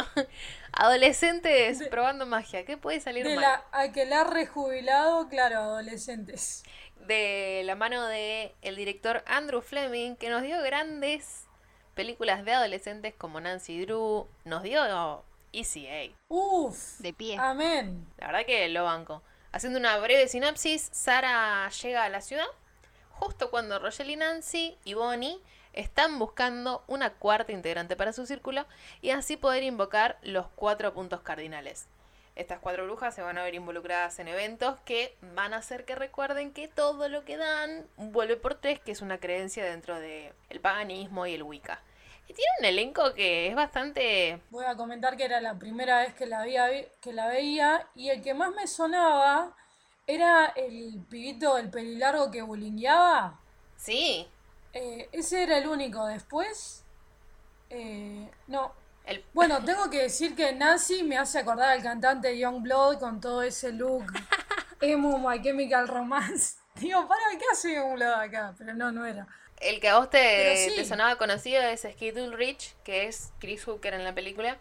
[0.72, 2.64] Adolescentes De- probando magia.
[2.64, 3.42] ¿Qué puede salir De mal?
[3.42, 6.62] la aquelar rejubilado, claro, adolescentes.
[7.06, 11.46] De la mano de el director Andrew Fleming, que nos dio grandes
[11.94, 16.14] películas de adolescentes como Nancy Drew, nos dio ECA.
[16.28, 16.98] Uf.
[16.98, 17.36] De pie.
[17.38, 18.06] Amén.
[18.18, 19.22] La verdad que lo banco.
[19.52, 22.46] Haciendo una breve sinopsis, Sara llega a la ciudad
[23.10, 25.40] justo cuando Rochelle y Nancy y Bonnie
[25.72, 28.66] están buscando una cuarta integrante para su círculo
[29.02, 31.86] y así poder invocar los cuatro puntos cardinales.
[32.40, 35.94] Estas cuatro brujas se van a ver involucradas en eventos que van a hacer que
[35.94, 40.32] recuerden que todo lo que dan vuelve por tres, que es una creencia dentro del
[40.62, 41.82] paganismo y el Wicca.
[42.28, 46.14] Y tiene un elenco que es bastante Voy a comentar que era la primera vez
[46.14, 46.70] que la, había
[47.02, 49.54] que la veía y el que más me sonaba
[50.06, 53.38] era el pibito, el pelilargo que bulingueaba.
[53.76, 54.26] Sí,
[54.72, 56.06] Eh, ese era el único.
[56.06, 56.84] Después,
[57.68, 58.72] eh, no.
[59.04, 63.20] El Bueno, tengo que decir que Nancy me hace acordar al cantante Young Blood con
[63.20, 64.04] todo ese look
[64.80, 66.56] emo, My Chemical Romance.
[66.76, 68.54] Digo, para, ¿qué hace Young Blood acá?
[68.56, 69.26] Pero no, no era.
[69.60, 70.76] El que a vos te, Pero sí.
[70.76, 74.56] te sonaba conocido es Skid Rich, que es Chris Hooker en la película.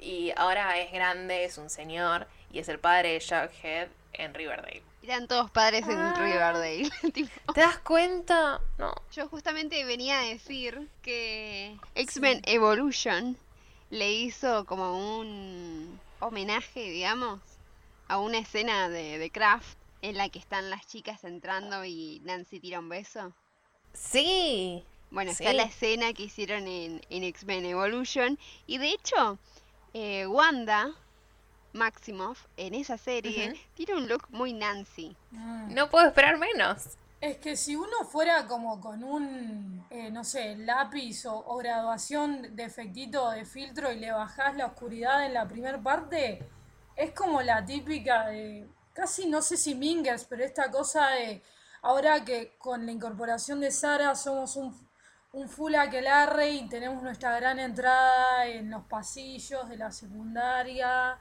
[0.00, 2.26] Y ahora es grande, es un señor.
[2.50, 4.82] Y es el padre de Jughead en Riverdale.
[5.02, 6.14] Eran todos padres en Ah.
[6.18, 6.88] Riverdale.
[7.12, 7.52] tipo.
[7.52, 8.60] ¿Te das cuenta?
[8.78, 8.94] No.
[9.12, 13.36] Yo justamente venía a decir que X-Men Evolution
[13.90, 17.40] le hizo como un homenaje, digamos,
[18.08, 22.60] a una escena de, de Kraft en la que están las chicas entrando y Nancy
[22.60, 23.32] tira un beso.
[23.92, 24.82] Sí.
[25.10, 25.42] Bueno, Sí.
[25.42, 28.38] está la escena que hicieron en, en X-Men Evolution.
[28.66, 29.38] Y de hecho,
[29.94, 30.92] eh, Wanda
[31.72, 35.16] Maximoff en esa serie tiene un look muy Nancy.
[35.30, 35.74] Mm.
[35.74, 36.96] No puedo esperar menos.
[37.20, 42.62] Es que si uno fuera como con un, eh, no sé, lápiz o, graduación de
[42.62, 46.48] efectito de filtro y le bajás la oscuridad en la primera parte,
[46.94, 51.42] es como la típica de, casi no sé si Mingers, pero esta cosa de,
[51.82, 54.72] ahora que con la incorporación de Sara somos un,
[55.32, 61.18] un full aquelarre y tenemos nuestra gran entrada en los pasillos de la secundaria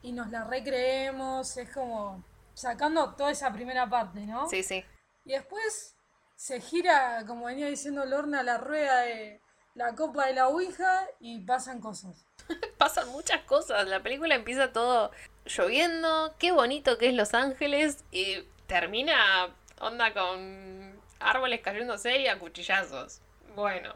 [0.00, 4.48] y nos la recreemos, es como sacando toda esa primera parte, ¿no?
[4.48, 4.82] Sí, sí.
[5.24, 5.96] Y después
[6.36, 9.40] se gira, como venía diciendo Lorna, la rueda de
[9.74, 12.26] la copa de la Ouija y pasan cosas.
[12.78, 13.86] Pasan muchas cosas.
[13.88, 15.10] La película empieza todo
[15.46, 16.34] lloviendo.
[16.38, 18.04] Qué bonito que es Los Ángeles.
[18.10, 23.20] Y termina onda con árboles cayéndose y a cuchillazos.
[23.54, 23.94] Bueno.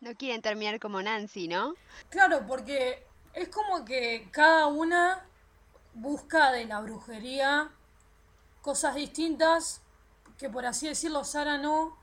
[0.00, 1.74] No quieren terminar como Nancy, ¿no?
[2.10, 5.26] Claro, porque es como que cada una
[5.94, 7.70] busca de la brujería
[8.60, 9.82] cosas distintas,
[10.38, 11.96] que por así decirlo Sara no,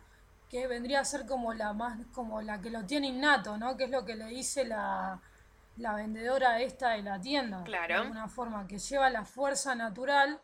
[0.49, 3.75] que vendría a ser como la más, como la que lo tiene innato, ¿no?
[3.75, 5.19] Que es lo que le dice la,
[5.77, 7.63] la vendedora esta de la tienda.
[7.63, 7.87] Claro.
[7.87, 10.39] De alguna forma, que lleva la fuerza natural.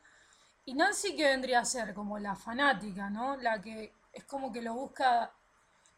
[0.65, 3.37] Y Nancy que vendría a ser como la fanática, ¿no?
[3.37, 5.31] La que es como que lo busca,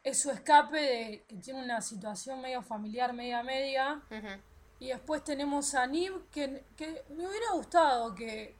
[0.03, 4.01] es su escape de que tiene una situación medio familiar, media media.
[4.79, 8.57] Y después tenemos a Nib, que, que me hubiera gustado que,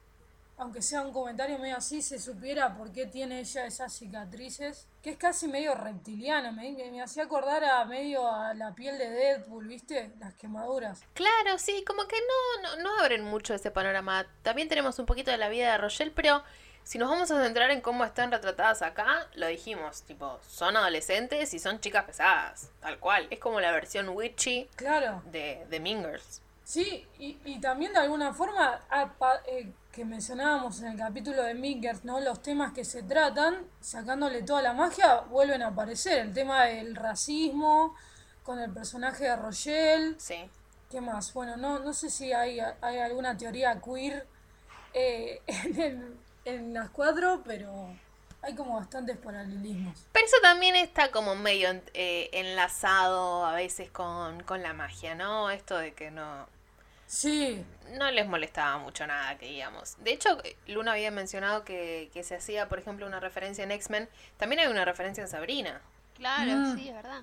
[0.62, 5.10] aunque sea un comentario medio así, se supiera por qué tiene ella esas cicatrices, que
[5.10, 9.10] es casi medio reptiliano, me, me, me hacía acordar a medio a la piel de
[9.10, 10.10] Deadpool, ¿viste?
[10.20, 11.02] Las quemaduras.
[11.14, 12.16] Claro, sí, como que
[12.62, 14.26] no, no, no abren mucho ese panorama.
[14.42, 16.42] También tenemos un poquito de la vida de Rochelle, pero
[16.84, 21.54] si nos vamos a centrar en cómo están retratadas acá, lo dijimos, tipo, son adolescentes
[21.54, 23.26] y son chicas pesadas, tal cual.
[23.30, 25.22] Es como la versión witchy Claro.
[25.32, 26.40] de, de Mingers.
[26.64, 31.42] Sí, y, y también de alguna forma, ah, pa- eh, que mencionábamos en el capítulo
[31.42, 32.20] de Mingers, ¿no?
[32.20, 36.18] Los temas que se tratan, sacándole toda la magia, vuelven a aparecer.
[36.20, 37.94] El tema del racismo,
[38.44, 40.14] con el personaje de Rochelle.
[40.18, 40.48] Sí.
[40.90, 41.32] ¿Qué más?
[41.34, 44.26] Bueno, no, no sé si hay, hay alguna teoría queer
[44.94, 47.88] eh, en, el- en las cuatro, pero
[48.42, 50.06] hay como bastantes paralelismos.
[50.12, 55.50] Pero eso también está como medio eh, enlazado a veces con, con la magia, ¿no?
[55.50, 56.48] Esto de que no,
[57.06, 57.62] Sí,
[57.98, 59.96] no les molestaba mucho nada que digamos.
[60.02, 64.08] De hecho, Luna había mencionado que, que se hacía, por ejemplo, una referencia en X-Men.
[64.38, 65.80] También hay una referencia en Sabrina.
[66.16, 66.76] Claro, Mm.
[66.76, 67.22] sí, es verdad.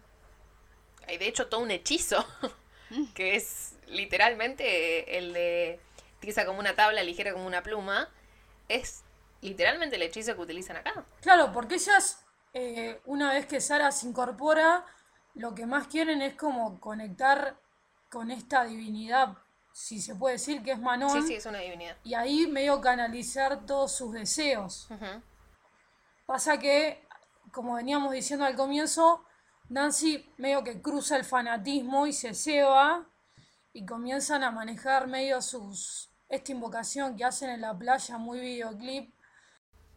[1.07, 2.23] Hay de hecho todo un hechizo,
[3.15, 5.79] que es literalmente el de
[6.19, 8.09] tiza como una tabla, ligera como una pluma.
[8.67, 9.03] Es
[9.41, 11.05] literalmente el hechizo que utilizan acá.
[11.21, 12.23] claro, porque ellas,
[12.53, 14.85] eh, una vez que Sara se incorpora,
[15.35, 17.57] lo que más quieren es como conectar
[18.09, 19.37] con esta divinidad,
[19.71, 21.95] si se puede decir que es Manon, Sí, sí, es una divinidad.
[22.03, 24.89] y ahí medio canalizar todos sus deseos.
[26.25, 27.07] Pasa que,
[27.51, 29.23] como veníamos diciendo al comienzo,
[29.69, 33.07] Nancy medio que cruza el fanatismo y se ceba
[33.71, 39.13] y comienzan a manejar medio sus esta invocación que hacen en la playa muy videoclip.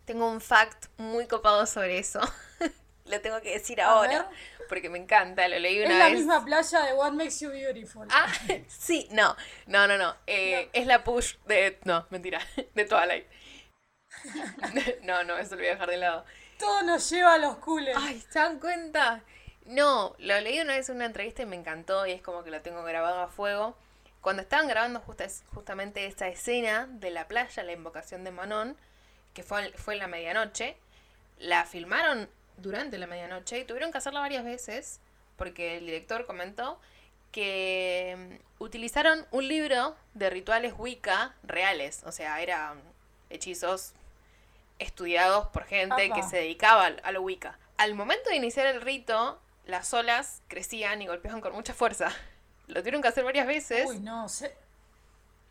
[0.04, 2.20] Tengo un fact muy copado sobre eso.
[3.04, 4.28] lo tengo que decir ahora
[4.72, 5.98] porque me encanta, lo leí una vez.
[5.98, 8.08] Es la misma playa de What Makes You Beautiful.
[8.10, 8.32] Ah,
[8.68, 9.36] sí, no,
[9.66, 10.16] no, no, no.
[10.26, 11.78] Eh, es la push de.
[11.84, 12.40] No, mentira,
[12.74, 13.26] de Twilight.
[15.02, 16.24] no, no, eso lo voy a dejar de lado.
[16.58, 17.94] Todo nos lleva a los cules.
[17.98, 19.22] Ay, ¿se dan cuenta?
[19.66, 22.50] No, lo leí una vez en una entrevista y me encantó y es como que
[22.50, 23.76] lo tengo grabado a fuego.
[24.22, 28.78] Cuando estaban grabando justamente esta escena de la playa, la invocación de Manon,
[29.34, 30.76] que fue, fue en la medianoche,
[31.38, 35.00] la filmaron durante la medianoche y tuvieron que hacerla varias veces
[35.36, 36.78] porque el director comentó
[37.32, 42.80] que mm, utilizaron un libro de rituales Wicca reales, o sea, eran
[43.30, 43.92] hechizos
[44.78, 47.58] estudiados por gente que se dedicaba a lo Wicca.
[47.76, 52.12] Al momento de iniciar el rito, las olas crecían y golpeaban con mucha fuerza.
[52.68, 53.88] Lo tuvieron que hacer varias veces.
[53.88, 54.54] Uy, no, se...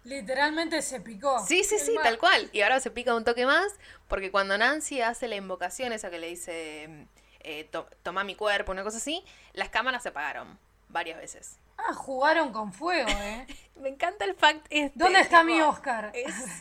[0.03, 1.45] literalmente se picó.
[1.45, 2.49] Sí, sí, sí, tal cual.
[2.51, 3.73] Y ahora se pica un toque más,
[4.07, 7.07] porque cuando Nancy hace la invocación, esa que le dice,
[7.41, 7.69] eh,
[8.03, 10.59] toma mi cuerpo, una cosa así, las cámaras se apagaron
[10.89, 11.57] varias veces.
[11.77, 13.47] Ah, jugaron con fuego, ¿eh?
[13.75, 14.97] me encanta el fact este.
[14.97, 16.11] ¿Dónde está mi Oscar?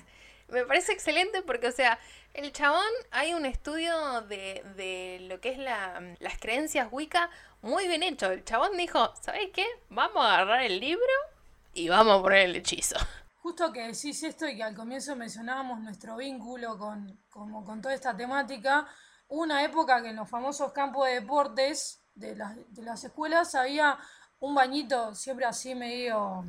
[0.48, 1.98] me parece excelente porque, o sea,
[2.34, 7.88] el chabón, hay un estudio de, de lo que es la, las creencias Wicca muy
[7.88, 8.30] bien hecho.
[8.30, 9.66] El chabón dijo, ¿sabes qué?
[9.88, 11.12] Vamos a agarrar el libro
[11.74, 12.96] y vamos a poner el hechizo.
[13.42, 17.94] Justo que decís esto y que al comienzo mencionábamos nuestro vínculo con, como con toda
[17.94, 18.86] esta temática,
[19.28, 23.98] una época que en los famosos campos de deportes de las, de las escuelas había
[24.40, 26.44] un bañito siempre así medio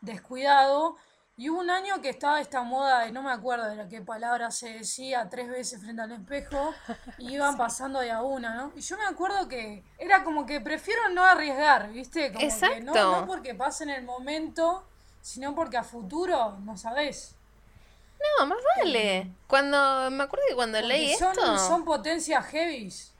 [0.00, 0.96] descuidado
[1.40, 4.02] y hubo un año que estaba esta moda de no me acuerdo de la qué
[4.02, 6.74] palabra se decía tres veces frente al espejo
[7.16, 8.72] y iban pasando de a una, ¿no?
[8.76, 12.30] Y yo me acuerdo que era como que prefiero no arriesgar, ¿viste?
[12.30, 14.86] Como que no, no porque pase en el momento,
[15.20, 17.34] sino porque a futuro no sabés.
[18.38, 19.30] No, más vale.
[19.46, 23.12] Cuando me acuerdo que cuando leí esto son potencias heavies.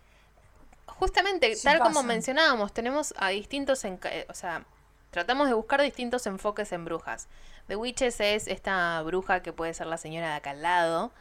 [0.86, 3.82] Justamente, tal como mencionábamos, tenemos a distintos,
[4.28, 4.64] o sea,
[5.10, 7.28] tratamos de buscar distintos enfoques en brujas.
[7.68, 11.12] The Witches es esta bruja que puede ser la señora de acá al lado.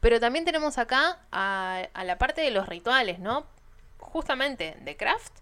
[0.00, 3.46] Pero también tenemos acá a, la parte de los rituales, ¿no?
[3.98, 5.32] Justamente, The Craft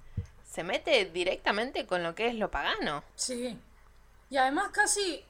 [0.48, 3.02] se mete directamente con lo que es lo pagano.
[3.14, 3.58] Sí.
[4.28, 5.24] Y además casi,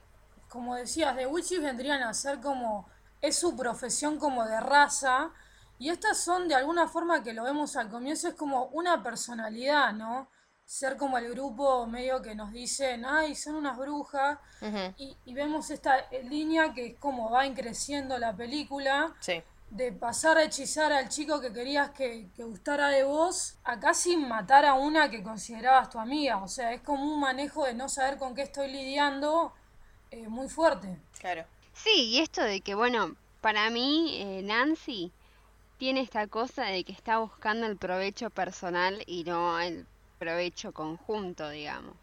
[0.48, 2.88] como decías, The Witches vendrían a ser como...
[3.22, 5.30] Es su profesión como de raza.
[5.78, 9.92] Y estas son de alguna forma que lo vemos al comienzo, es como una personalidad,
[9.92, 10.28] ¿no?
[10.66, 14.38] ser como el grupo medio que nos dicen, ay, son unas brujas,
[14.96, 19.14] y, vemos esta línea que es como va creciendo la película,
[19.70, 24.64] de pasar a hechizar al chico que querías que, gustara de vos, a casi matar
[24.64, 28.18] a una que considerabas tu amiga, o sea, es como un manejo de no saber
[28.18, 29.52] con qué estoy lidiando
[30.10, 30.96] eh, muy fuerte.
[31.18, 31.44] Claro.
[31.74, 35.12] Sí, y esto de que, bueno, para mí, eh, Nancy
[35.78, 39.86] tiene esta cosa de que está buscando el provecho personal y no el
[40.18, 41.96] provecho conjunto, digamos.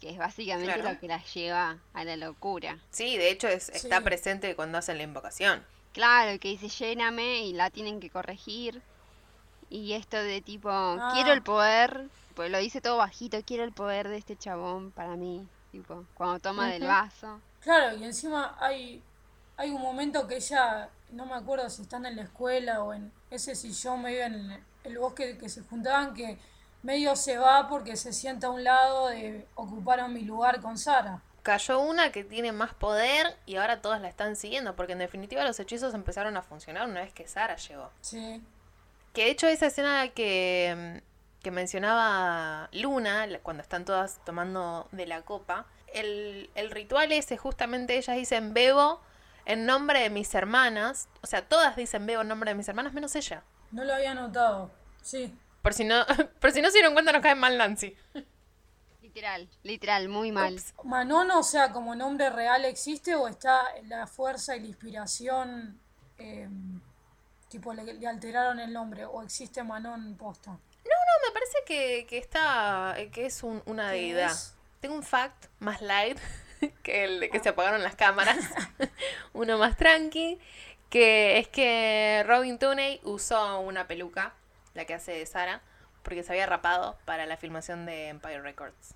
[0.00, 2.78] Que es básicamente lo que las lleva a la locura.
[2.90, 5.64] Sí, de hecho es, está presente cuando hacen la invocación.
[5.96, 8.82] Claro, que dice lléname y la tienen que corregir.
[9.70, 11.12] Y esto de tipo, ah.
[11.14, 15.16] quiero el poder, pues lo dice todo bajito, quiero el poder de este chabón para
[15.16, 15.48] mí.
[15.72, 17.40] Tipo, cuando toma del vaso.
[17.60, 19.02] Claro, y encima hay,
[19.56, 23.10] hay un momento que ella, no me acuerdo si están en la escuela o en
[23.30, 26.38] ese sillón medio en el bosque que se juntaban, que
[26.82, 31.22] medio se va porque se sienta a un lado de ocupar mi lugar con Sara.
[31.46, 35.44] Cayó una que tiene más poder y ahora todas la están siguiendo, porque en definitiva
[35.44, 37.88] los hechizos empezaron a funcionar una vez que Sara llegó.
[38.00, 38.42] Sí.
[39.12, 41.02] Que de hecho esa escena que,
[41.44, 47.96] que mencionaba Luna, cuando están todas tomando de la copa, el, el ritual ese justamente
[47.96, 49.00] ellas dicen bebo
[49.44, 52.92] en nombre de mis hermanas, o sea, todas dicen bebo en nombre de mis hermanas
[52.92, 53.44] menos ella.
[53.70, 55.32] No lo había notado, sí.
[55.62, 56.04] Por si no,
[56.40, 57.96] por si no se dieron cuenta, nos cae mal Nancy.
[59.16, 60.60] Literal, literal, muy mal.
[60.84, 65.80] Manon, o sea, como nombre real existe o está la fuerza y la inspiración,
[66.18, 66.82] em,
[67.48, 70.50] tipo, le, alteraron el nombre o existe Manon posta.
[70.50, 74.36] No, no, me parece que, que está, que es una deidad.
[74.80, 76.18] Tengo un fact más light
[76.82, 78.36] que el de que se apagaron las cámaras,
[79.32, 80.38] uno más tranqui,
[80.90, 84.34] que es que Robin Tooney usó una peluca
[84.74, 85.62] la que hace de Sara,
[86.02, 88.95] porque se había rapado para la filmación de Empire Records,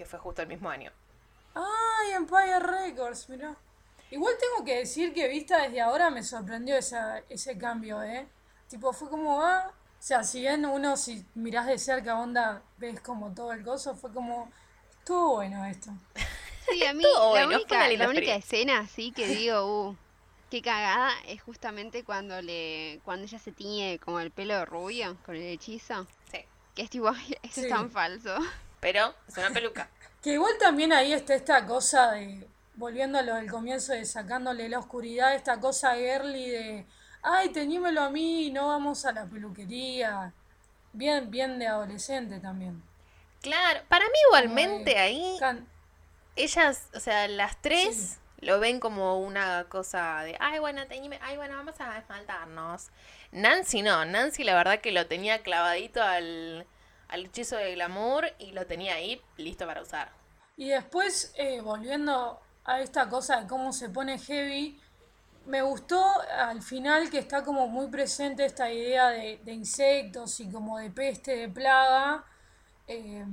[0.00, 0.90] que fue justo el mismo año.
[1.54, 3.28] ¡Ay, Empire Records!
[3.28, 3.54] Mirá.
[4.10, 8.26] Igual tengo que decir que vista desde ahora me sorprendió esa, ese cambio, ¿eh?
[8.70, 12.98] Tipo, fue como, ah, o sea, si bien uno, si mirás de cerca, onda, ves
[13.02, 14.50] como todo el gozo, fue como,
[15.00, 15.90] Estuvo bueno esto.
[16.70, 17.56] Sí, a mí Estuvo la bueno,
[18.08, 19.96] única, la escena así que digo, uh,
[20.50, 25.36] qué cagada, es justamente cuando le, cuando ella se tiñe como el pelo rubio con
[25.36, 26.06] el hechizo.
[26.32, 26.38] Sí.
[26.74, 27.66] Que es tipo, "Ay, eso Sí.
[27.66, 28.34] es tan falso.
[28.80, 29.88] Pero es una peluca.
[30.22, 34.68] Que igual también ahí está esta cosa de, volviendo a lo del comienzo de sacándole
[34.68, 36.86] la oscuridad, esta cosa girly de,
[37.22, 40.34] ay, teñímelo a mí, no vamos a la peluquería.
[40.92, 42.82] Bien, bien de adolescente también.
[43.40, 45.66] Claro, para mí igualmente ahí Can-
[46.36, 48.46] ellas, o sea, las tres Sí.
[48.46, 52.88] lo ven como una cosa de, ay, bueno, teñime, ay, bueno, vamos a esmaltarnos.
[53.32, 56.66] Nancy no, Nancy la verdad que lo tenía clavadito al,
[57.10, 60.10] al hechizo de glamour y lo tenía ahí listo para usar.
[60.56, 64.80] Y después, eh, volviendo a esta cosa de cómo se pone heavy,
[65.46, 66.04] me gustó
[66.38, 70.90] al final que está como muy presente esta idea de, de insectos y como de
[70.90, 72.24] peste, de plaga,
[72.86, 73.24] eh,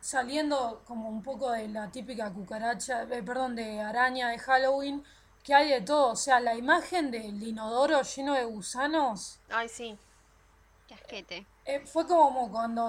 [0.00, 5.04] saliendo como un poco de la típica cucaracha, eh, perdón, de araña de Halloween,
[5.44, 9.38] que hay de todo, o sea, la imagen del inodoro lleno de gusanos.
[9.48, 9.96] Ay, sí.
[11.64, 12.88] Eh, fue como cuando,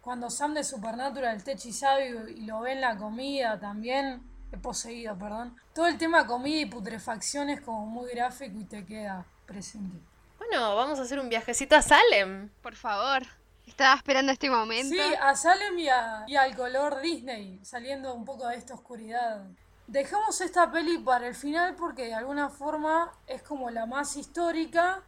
[0.00, 4.22] cuando Sam de Supernatural está hechizado y, y lo ve en la comida también.
[4.52, 5.56] He poseído, perdón.
[5.74, 9.96] Todo el tema comida y putrefacción es como muy gráfico y te queda presente.
[10.38, 12.50] Bueno, vamos a hacer un viajecito a Salem.
[12.62, 13.22] Por favor,
[13.66, 14.94] estaba esperando este momento.
[14.94, 19.42] Sí, a Salem y, a- y al color Disney, saliendo un poco de esta oscuridad.
[19.86, 25.02] Dejamos esta peli para el final porque de alguna forma es como la más histórica.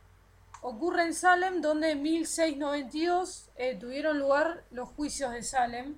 [0.67, 5.97] Ocurre en Salem, donde en 1692 eh, tuvieron lugar los juicios de Salem,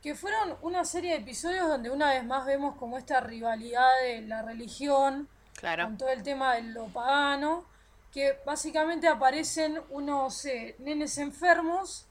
[0.00, 4.22] que fueron una serie de episodios donde una vez más vemos como esta rivalidad de
[4.22, 5.84] la religión Claro.
[5.86, 7.64] con todo el tema de lo pagano,
[8.12, 12.06] que básicamente aparecen unos eh, nenes enfermos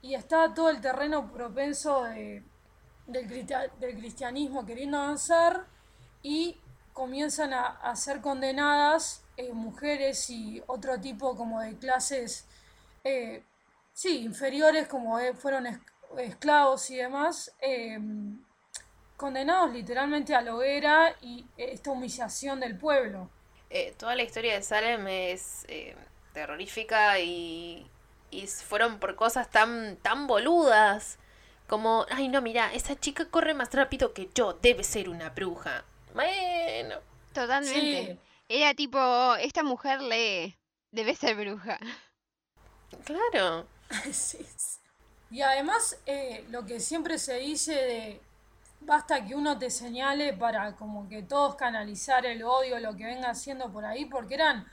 [0.00, 2.44] y está todo el terreno propenso de-
[3.08, 5.66] del cristianismo queriendo avanzar
[6.22, 6.60] y
[6.92, 12.44] comienzan a, a ser condenadas eh, mujeres y otro tipo como de clases,
[13.04, 13.42] eh,
[13.94, 15.78] sí, inferiores como eh, fueron es-
[16.18, 17.98] esclavos y demás, eh,
[19.16, 23.30] condenados literalmente a la hoguera y eh, esta humillación del pueblo.
[23.70, 25.94] Eh, toda la historia de Salem es eh,
[26.32, 27.86] terrorífica y,
[28.30, 31.18] y fueron por cosas tan, tan boludas
[31.66, 35.84] como, ay no, mira, esa chica corre más rápido que yo, debe ser una bruja.
[36.14, 36.96] Bueno,
[37.34, 38.14] Totalmente.
[38.14, 38.27] Sí.
[38.48, 40.58] Era tipo, esta mujer lee,
[40.90, 41.78] debe ser bruja.
[43.04, 43.66] claro.
[44.12, 44.78] Sí, sí.
[45.30, 48.20] Y además, eh, lo que siempre se dice de
[48.80, 53.30] basta que uno te señale para como que todos canalizar el odio, lo que venga
[53.30, 54.66] haciendo por ahí, porque eran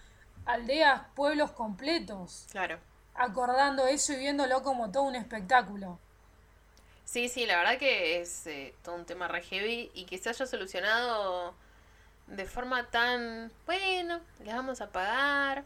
[0.46, 2.80] aldeas, pueblos completos, Claro.
[3.16, 6.00] acordando eso y viéndolo como todo un espectáculo.
[7.04, 10.30] Sí, sí, la verdad que es eh, todo un tema re heavy y que se
[10.30, 11.56] haya solucionado
[12.28, 15.64] de forma tan, bueno, les vamos a pagar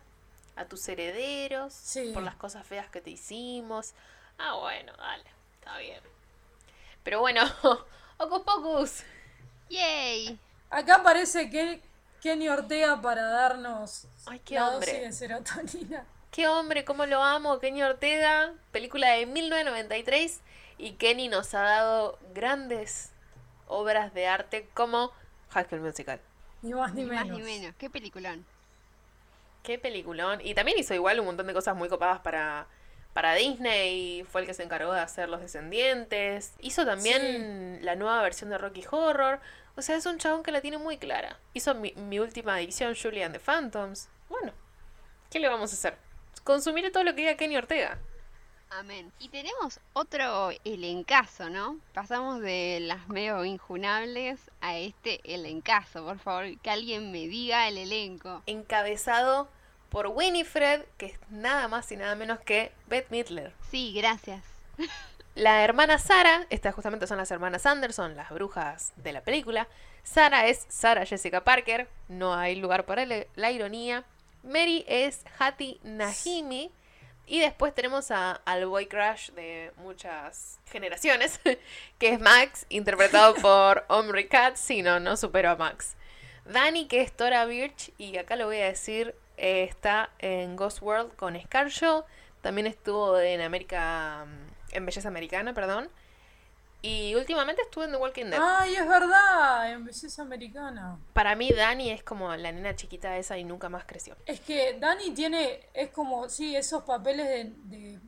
[0.55, 2.11] a tus herederos Sí.
[2.13, 3.93] por las cosas feas que te hicimos.
[4.37, 5.23] Ah, bueno, dale,
[5.59, 6.01] está bien.
[7.03, 7.41] Pero bueno,
[8.17, 9.03] Ocus Pocus.
[9.69, 10.37] ¡Yay!
[10.69, 11.81] Acá parece que
[12.21, 14.91] Kenny Ortega para darnos Ay, qué la hombre.
[14.91, 16.05] dosis de serotonina.
[16.31, 20.41] Qué hombre, cómo lo amo, Kenny Ortega, película de 1993
[20.77, 23.11] y Kenny nos ha dado grandes
[23.67, 25.11] obras de arte como
[25.51, 26.21] High School Musical.
[26.61, 27.39] Ni más ni Ni más menos.
[27.39, 27.75] ni menos.
[27.77, 28.45] Qué peliculón.
[29.63, 30.39] Qué peliculón.
[30.43, 32.67] Y también hizo igual un montón de cosas muy copadas para,
[33.13, 34.23] para Disney.
[34.29, 36.53] Fue el que se encargó de hacer Los Descendientes.
[36.59, 39.39] Hizo también la nueva versión de Rocky Horror.
[39.75, 41.39] O sea, es un chabón que la tiene muy clara.
[41.53, 44.09] Hizo mi, mi última edición, Julian the Phantoms.
[44.29, 44.53] Bueno,
[45.29, 45.97] ¿qué le vamos a hacer?
[46.43, 47.97] Consumir todo lo que diga Kenny Ortega.
[48.71, 49.11] Amén.
[49.19, 51.79] Y tenemos otro elencazo, ¿no?
[51.93, 56.05] Pasamos de las medio injunables a este elencazo.
[56.05, 58.43] Por favor, que alguien me diga el elenco.
[58.45, 59.49] Encabezado
[59.89, 63.53] por Winifred, que es nada más y nada menos que Beth Midler.
[63.69, 64.43] Sí, gracias.
[65.35, 69.67] La hermana Sara, estas justamente son las hermanas Anderson, las brujas de la película.
[70.03, 74.03] Sara es Sara Jessica Parker, no hay lugar para la, ironía.
[74.43, 76.71] Mary es Hattie Nahimi.
[77.29, 81.39] Y después tenemos a, al boy crush de muchas generaciones,
[81.99, 84.59] que es Max, interpretado por Omri Katz.
[84.59, 85.95] Sí, no, no supero a Max.
[86.45, 90.81] Dani, que es Tora Birch, y acá lo voy a decir, eh, está en Ghost
[90.81, 92.03] World con Scarjo.
[92.41, 95.87] También estuvo en América, mm, en Belleza Americana, perdón.
[96.81, 98.39] Y últimamente estuvo en The Walking Dead.
[98.41, 100.97] Ay, es verdad, en belleza americana.
[101.13, 104.15] Para mí, Dani es como la nena chiquita esa y nunca más creció.
[104.25, 107.99] Es que Dani tiene, es como, sí, esos papeles de, de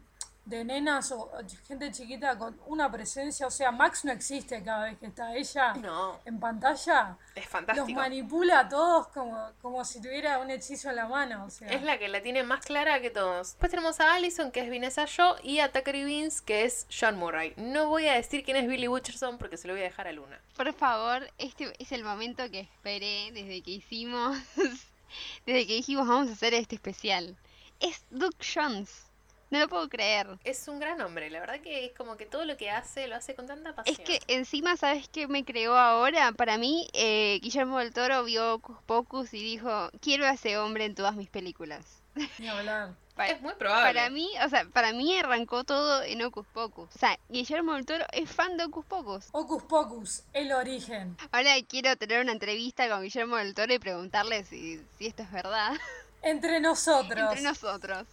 [0.45, 1.31] de nenas o
[1.67, 5.73] gente chiquita con una presencia, o sea, Max no existe cada vez que está ella
[5.75, 7.99] No, en pantalla, es los fantástico.
[7.99, 11.67] manipula a todos como, como si tuviera un hechizo en la mano, o sea.
[11.69, 13.49] Es la que la tiene más clara que todos.
[13.49, 17.17] Después tenemos a Allison, que es Vanessa Shaw, y a Tucker Vince, que es John
[17.17, 17.53] Murray.
[17.57, 20.11] No voy a decir quién es Billy Butcherson porque se lo voy a dejar a
[20.11, 20.41] Luna.
[20.57, 24.37] Por favor, este es el momento que esperé desde que hicimos,
[25.45, 27.37] desde que dijimos vamos a hacer este especial.
[27.79, 29.05] Es Duke Jones.
[29.51, 30.27] No lo puedo creer.
[30.45, 33.15] Es un gran hombre, la verdad que es como que todo lo que hace lo
[33.17, 33.97] hace con tanta pasión.
[33.99, 36.31] Es que encima, ¿sabes qué me creó ahora?
[36.31, 40.95] Para mí, eh, Guillermo del Toro vio Pocus y dijo, quiero a ese hombre en
[40.95, 41.85] todas mis películas.
[42.39, 42.93] Ni hablar.
[43.13, 43.93] Pa- es muy probable.
[43.93, 46.89] Para mí, o sea, para mí arrancó todo en Hocus Pocus.
[46.95, 49.27] O sea, Guillermo del Toro es fan de Hocus Pocus.
[49.33, 51.17] Hocus Pocus, el origen.
[51.33, 55.31] Ahora quiero tener una entrevista con Guillermo del Toro y preguntarle si, si esto es
[55.33, 55.73] verdad.
[56.21, 57.19] Entre nosotros.
[57.19, 58.07] Entre nosotros.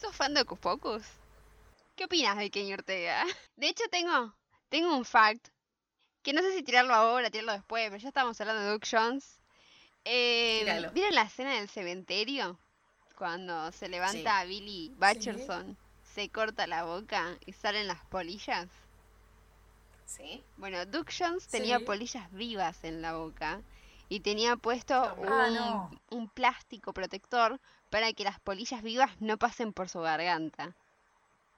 [0.00, 1.02] ¿Sos fan de Hocus Pocus?
[1.96, 3.24] ¿Qué opinas de Kenny Ortega?
[3.56, 4.34] De hecho, tengo,
[4.68, 5.48] tengo un fact
[6.22, 9.40] que no sé si tirarlo ahora, tirarlo después, pero ya estamos hablando de Duke Jones.
[10.04, 10.88] Eh.
[10.94, 12.58] ¿Vieron la escena del cementerio?
[13.16, 15.76] Cuando se levanta Billy Butcherson,
[16.14, 18.68] se corta la boca y salen las polillas.
[20.06, 20.42] Sí.
[20.56, 21.84] Bueno, Duke Jones tenía Sí.
[21.84, 23.60] polillas vivas en la boca
[24.08, 25.14] y tenía puesto Ah,
[25.48, 25.90] un, no.
[26.10, 27.60] un plástico protector
[27.90, 30.74] para que las polillas vivas no pasen por su garganta.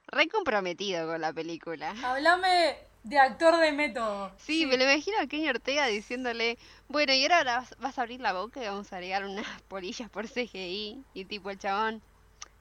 [0.07, 1.95] Re comprometido con la película.
[2.03, 4.31] Háblame de actor de método.
[4.37, 6.57] Sí, me lo imagino a Kenny Ortega diciéndole,
[6.87, 10.09] bueno, y ahora vas, vas a abrir la boca y vamos a agregar unas polillas
[10.09, 11.03] por CGI.
[11.13, 12.01] Y tipo el chabón,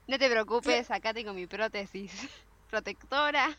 [0.07, 2.13] no te preocupes, acá tengo mi prótesis
[2.71, 3.57] protectora.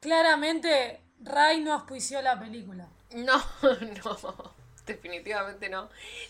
[0.00, 2.86] Claramente, Ray no auspició la película.
[3.14, 3.42] No,
[4.04, 4.54] no.
[4.86, 5.88] Definitivamente no.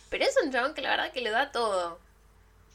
[0.09, 1.99] Pero es un chabón que la verdad que le da todo.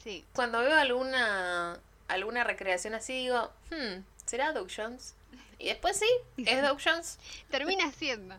[0.04, 1.78] Sí, Cuando veo alguna
[2.08, 5.16] alguna recreación así digo, hmm, ¿será Doug Jones?
[5.60, 6.10] Y después sí,
[6.46, 7.20] es Doug Jones.
[7.50, 8.36] termina siendo.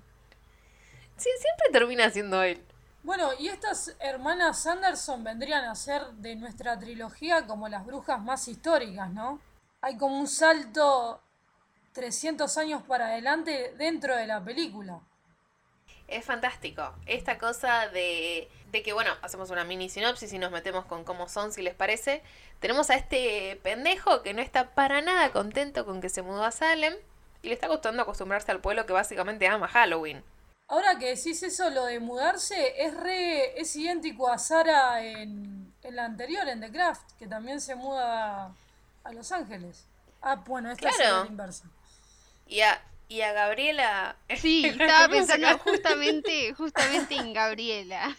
[1.17, 2.61] Sí, siempre termina siendo él.
[3.05, 8.47] Bueno, y estas hermanas Sanderson vendrían a ser de nuestra trilogía como las brujas más
[8.49, 9.41] históricas, ¿no?
[9.81, 11.21] Hay como un salto
[11.93, 15.01] 300 años para adelante dentro de la película.
[16.09, 16.93] Es fantástico.
[17.07, 21.29] Esta cosa de, de que, bueno, hacemos una mini sinopsis y nos metemos con cómo
[21.29, 22.23] son, si les parece.
[22.61, 26.51] Tenemos a este pendejo que no está para nada contento con que se mudó a
[26.51, 26.95] Salem
[27.43, 30.23] y le está costando acostumbrarse al pueblo que básicamente ama Halloween.
[30.69, 35.97] Ahora que decís eso, lo de mudarse, es re, es idéntico a Sara en, en
[35.97, 38.55] la anterior, en The Craft, que también se muda
[39.05, 39.85] a Los Ángeles.
[40.23, 41.25] Ah, bueno, esta es Claro.
[41.25, 41.65] la inversa.
[42.47, 44.17] Y a, y a Gabriela.
[44.37, 48.17] Sí, estaba ¿Cómo se pensando justamente, justamente en Gabriela.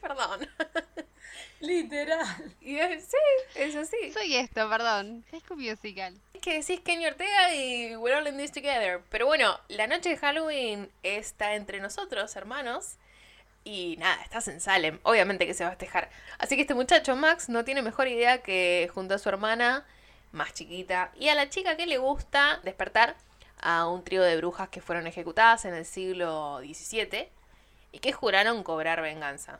[0.00, 0.48] Perdón.
[1.60, 2.54] Literal.
[2.60, 3.16] Y es- sí,
[3.54, 4.12] es así.
[4.12, 5.24] Soy esto, perdón.
[5.30, 6.14] High School Musical.
[6.34, 9.00] Es que decís Kenny Ortega y We're All in This Together.
[9.10, 12.96] Pero bueno, la noche de Halloween está entre nosotros, hermanos.
[13.64, 15.00] Y nada, estás en Salem.
[15.02, 16.08] Obviamente que se va a festejar.
[16.38, 19.84] Así que este muchacho, Max, no tiene mejor idea que junto a su hermana
[20.32, 23.16] más chiquita y a la chica que le gusta despertar
[23.60, 27.28] a un trío de brujas que fueron ejecutadas en el siglo XVII
[27.92, 29.58] y que juraron cobrar venganza.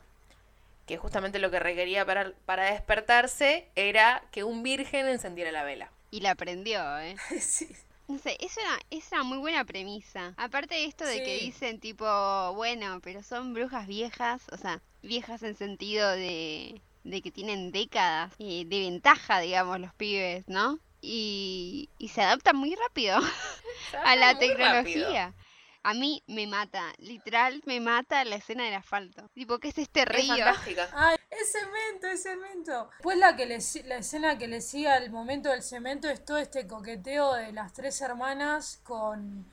[0.85, 5.91] Que justamente lo que requería para, para despertarse era que un virgen encendiera la vela.
[6.11, 7.15] Y la aprendió, ¿eh?
[7.41, 7.67] Sí.
[8.07, 10.33] No sé, es una, es una muy buena premisa.
[10.37, 12.05] Aparte de esto de que dicen tipo,
[12.53, 18.33] bueno, pero son brujas viejas, o sea, viejas en sentido de, de que tienen décadas
[18.39, 20.79] eh, de ventaja, digamos, los pibes, ¿no?
[21.01, 23.17] Y, y se adaptan muy rápido
[24.03, 24.39] a la rápido.
[24.39, 25.35] tecnología.
[25.83, 29.29] A mí me mata, literal me mata la escena del asfalto.
[29.33, 30.45] Tipo, ¿qué es este Es río?
[30.45, 30.89] fantástica.
[30.93, 32.89] Ay, es cemento, es cemento.
[32.97, 36.37] Después la que le, la escena que le sigue al momento del cemento es todo
[36.39, 39.49] este coqueteo de las tres hermanas con,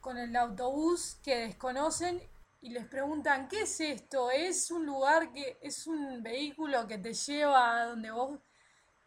[0.00, 2.22] con el autobús que desconocen
[2.60, 4.30] y les preguntan, ¿qué es esto?
[4.30, 8.38] ¿Es un lugar que es un vehículo que te lleva a donde vos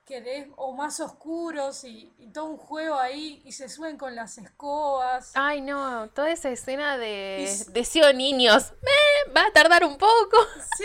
[0.06, 4.38] querés o más oscuros y, y todo un juego ahí y se suben con las
[4.38, 5.32] escobas?
[5.36, 8.74] Ay, no, toda esa escena de Es- deseo niños.
[8.82, 10.38] Me, va a tardar un poco.
[10.78, 10.84] Sí,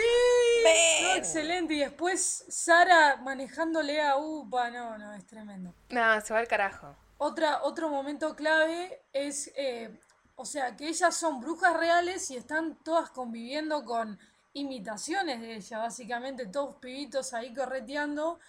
[1.03, 1.73] no, excelente.
[1.73, 5.73] Y después Sara manejándole a Upa, no, no, es tremendo.
[5.89, 6.95] No, se va al carajo.
[7.17, 9.99] Otra, otro momento clave es, eh,
[10.37, 14.17] o sea, que ellas son brujas reales y están todas conviviendo con
[14.53, 18.39] imitaciones de ella, básicamente todos pibitos ahí correteando.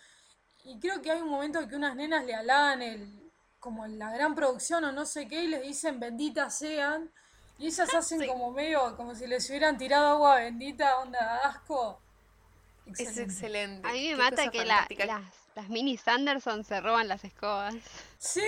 [0.65, 4.11] Y creo que hay un momento en que unas nenas le halagan el, como la
[4.13, 7.11] gran producción o no sé qué y les dicen benditas sean.
[7.59, 8.27] Y ellas hacen Sí.
[8.27, 12.01] como medio, como si les hubieran tirado agua bendita, onda asco.
[12.87, 13.87] Es excelente.
[13.89, 15.23] A mí me Qué mata que la- las,
[15.55, 17.75] las mini Sanderson se roban las escobas.
[18.19, 18.43] Sí.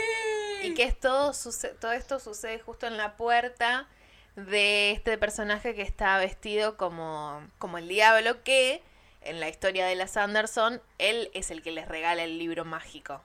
[0.62, 1.32] Y que todo,
[1.80, 3.88] todo esto sucede justo en la puerta
[4.36, 8.82] de este personaje que está vestido como, como el diablo, que
[9.22, 13.22] en la historia de las Anderson, él es el que les regala el libro mágico.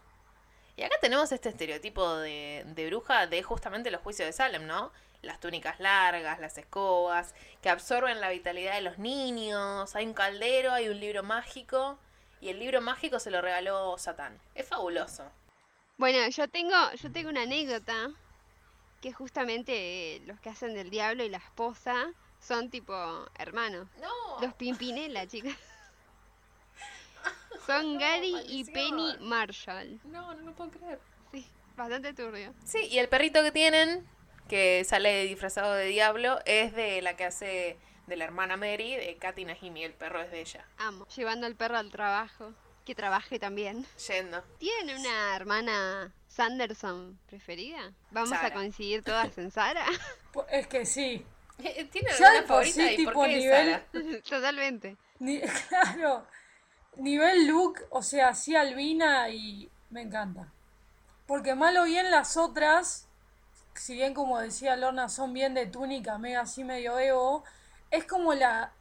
[0.78, 4.92] Y acá tenemos este estereotipo de, de bruja de justamente los juicios de Salem, ¿no?
[5.22, 10.74] Las túnicas largas, las escobas, que absorben la vitalidad de los niños, hay un caldero,
[10.74, 11.98] hay un libro mágico,
[12.42, 14.38] y el libro mágico se lo regaló Satán.
[14.54, 15.24] Es fabuloso.
[15.98, 18.12] Bueno, yo tengo, yo tengo una anécdota
[19.02, 22.94] que justamente eh, los que hacen del diablo y la esposa son tipo
[23.40, 23.88] hermanos.
[24.02, 24.42] No.
[24.42, 25.56] Los Pimpinela, chicas.
[27.66, 28.66] Son Gary y.
[28.66, 30.00] Penny Marshall.
[30.04, 31.00] No, no lo puedo creer.
[31.32, 32.54] Sí, bastante turbio.
[32.66, 34.06] Sí, y el perrito que tienen,
[34.50, 39.18] que sale disfrazado de diablo, es de la que hace de la hermana Mary, de
[39.20, 40.66] Katy Najimi, el perro es de ella.
[40.78, 41.08] Amo.
[41.16, 42.54] Llevando al perro al trabajo.
[42.86, 43.86] Que trabaje también.
[44.08, 44.42] Yendo.
[44.60, 47.92] ¿Tienen una hermana Sanderson preferida?
[48.12, 48.48] ¿Vamos Sara.
[48.48, 49.86] a coincidir todas en Sara?
[50.34, 51.26] Po- Es que sí.
[51.58, 54.22] ¿Tiene Ya alguna de por favorita sí, y por tipo, qué nivel- Sara?
[54.30, 54.98] Totalmente.
[55.20, 56.28] Ni- claro.
[56.98, 60.52] Nivel look, o sea, sí Albina y me encanta.
[61.26, 63.08] Porque mal o bien las otras,
[63.74, 67.44] si bien como decía Lorna, son bien de túnica, mega así medio evo,
[67.90, 68.74] es como la...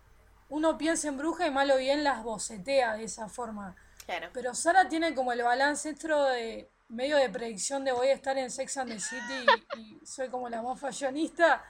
[0.50, 3.74] Uno piensa en bruja y mal o bien las bocetea de esa forma.
[4.06, 4.28] Claro.
[4.32, 8.36] Pero Sara tiene como el balance dentro de medio de predicción de voy a estar
[8.36, 9.46] en Sex and the City
[9.76, 11.64] y, y soy como la más fashionista.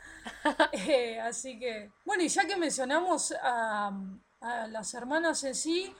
[0.72, 3.92] Eh, así que, bueno, y ya que mencionamos a,
[4.40, 5.94] a las hermanas en sí,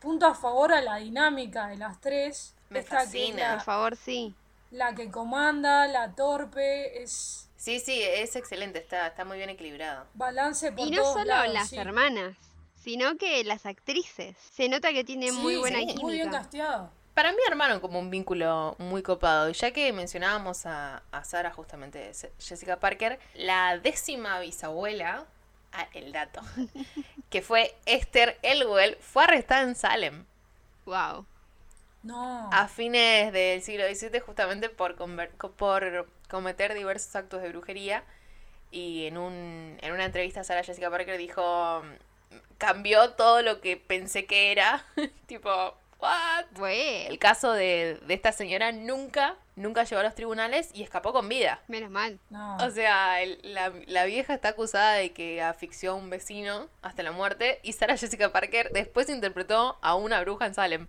[0.00, 2.54] punto a favor a la dinámica de las tres.
[2.70, 3.50] Me Esta que es fascina.
[3.54, 4.34] Por favor, sí.
[4.70, 10.06] la que comanda, la torpe, es Sí, sí, es excelente, está, está muy bien equilibrado.
[10.14, 11.76] balance por Y no todos solo lados, las sí.
[11.78, 12.36] hermanas,
[12.86, 14.36] sino que las actrices.
[14.52, 16.00] Se nota que tienen muy Sí, buena sí, química.
[16.02, 16.92] Muy bien casteado.
[17.14, 19.50] Para mí armaron como un vínculo muy copado.
[19.50, 25.26] Y ya que mencionábamos a, a Sara, justamente Jessica Parker, la décima bisabuela,
[25.72, 26.42] ah, el dato,
[27.30, 30.26] que fue Esther Elwell, fue arrestada en Salem
[30.84, 31.26] Wow.
[32.02, 32.48] No.
[32.52, 34.94] a fines del siglo XVII justamente por,
[35.56, 38.04] por cometer diversos actos de brujería.
[38.70, 41.82] Y en, un, en una entrevista Sara Jessica Parker dijo,
[42.58, 44.84] cambió todo lo que pensé que era.
[45.26, 45.50] tipo,
[45.98, 46.44] ¿what?
[46.50, 51.12] El Bueno, caso de, de esta señora nunca, nunca llegó a los tribunales y escapó
[51.12, 51.60] con vida.
[51.68, 52.18] menos mal.
[52.30, 52.56] no.
[52.58, 57.02] O sea, el- la, la vieja está acusada de que asfixió a un vecino hasta
[57.02, 60.86] la muerte y Sarah Jessica Parker después interpretó a una bruja en Salem.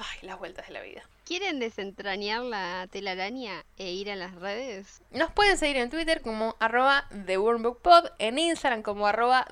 [0.00, 1.02] Ay, las vueltas de la vida.
[1.24, 5.02] ¿Quieren desentrañar la telaraña e ir a las redes?
[5.10, 9.46] Nos pueden seguir en Twitter como arroba TheWormBookPod, en Instagram como arroba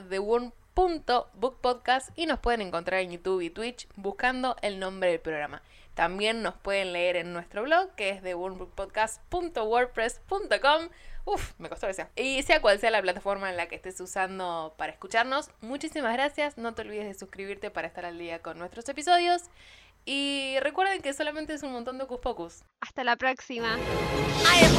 [2.15, 5.63] Y nos pueden encontrar en YouTube y Twitch buscando el nombre del programa.
[5.95, 10.89] También nos pueden leer en nuestro blog que es TheWormBookPodcast.wordpress.com
[11.25, 12.07] Uf, me costó ese.
[12.15, 16.57] Y sea cual sea la plataforma en la que estés usando para escucharnos, muchísimas gracias.
[16.57, 19.43] No te olvides de suscribirte para estar al día con nuestros episodios.
[20.05, 22.63] Y recuerden que solamente es un montón de Ocus Pocus.
[22.81, 23.77] Hasta la próxima.
[24.45, 24.77] I am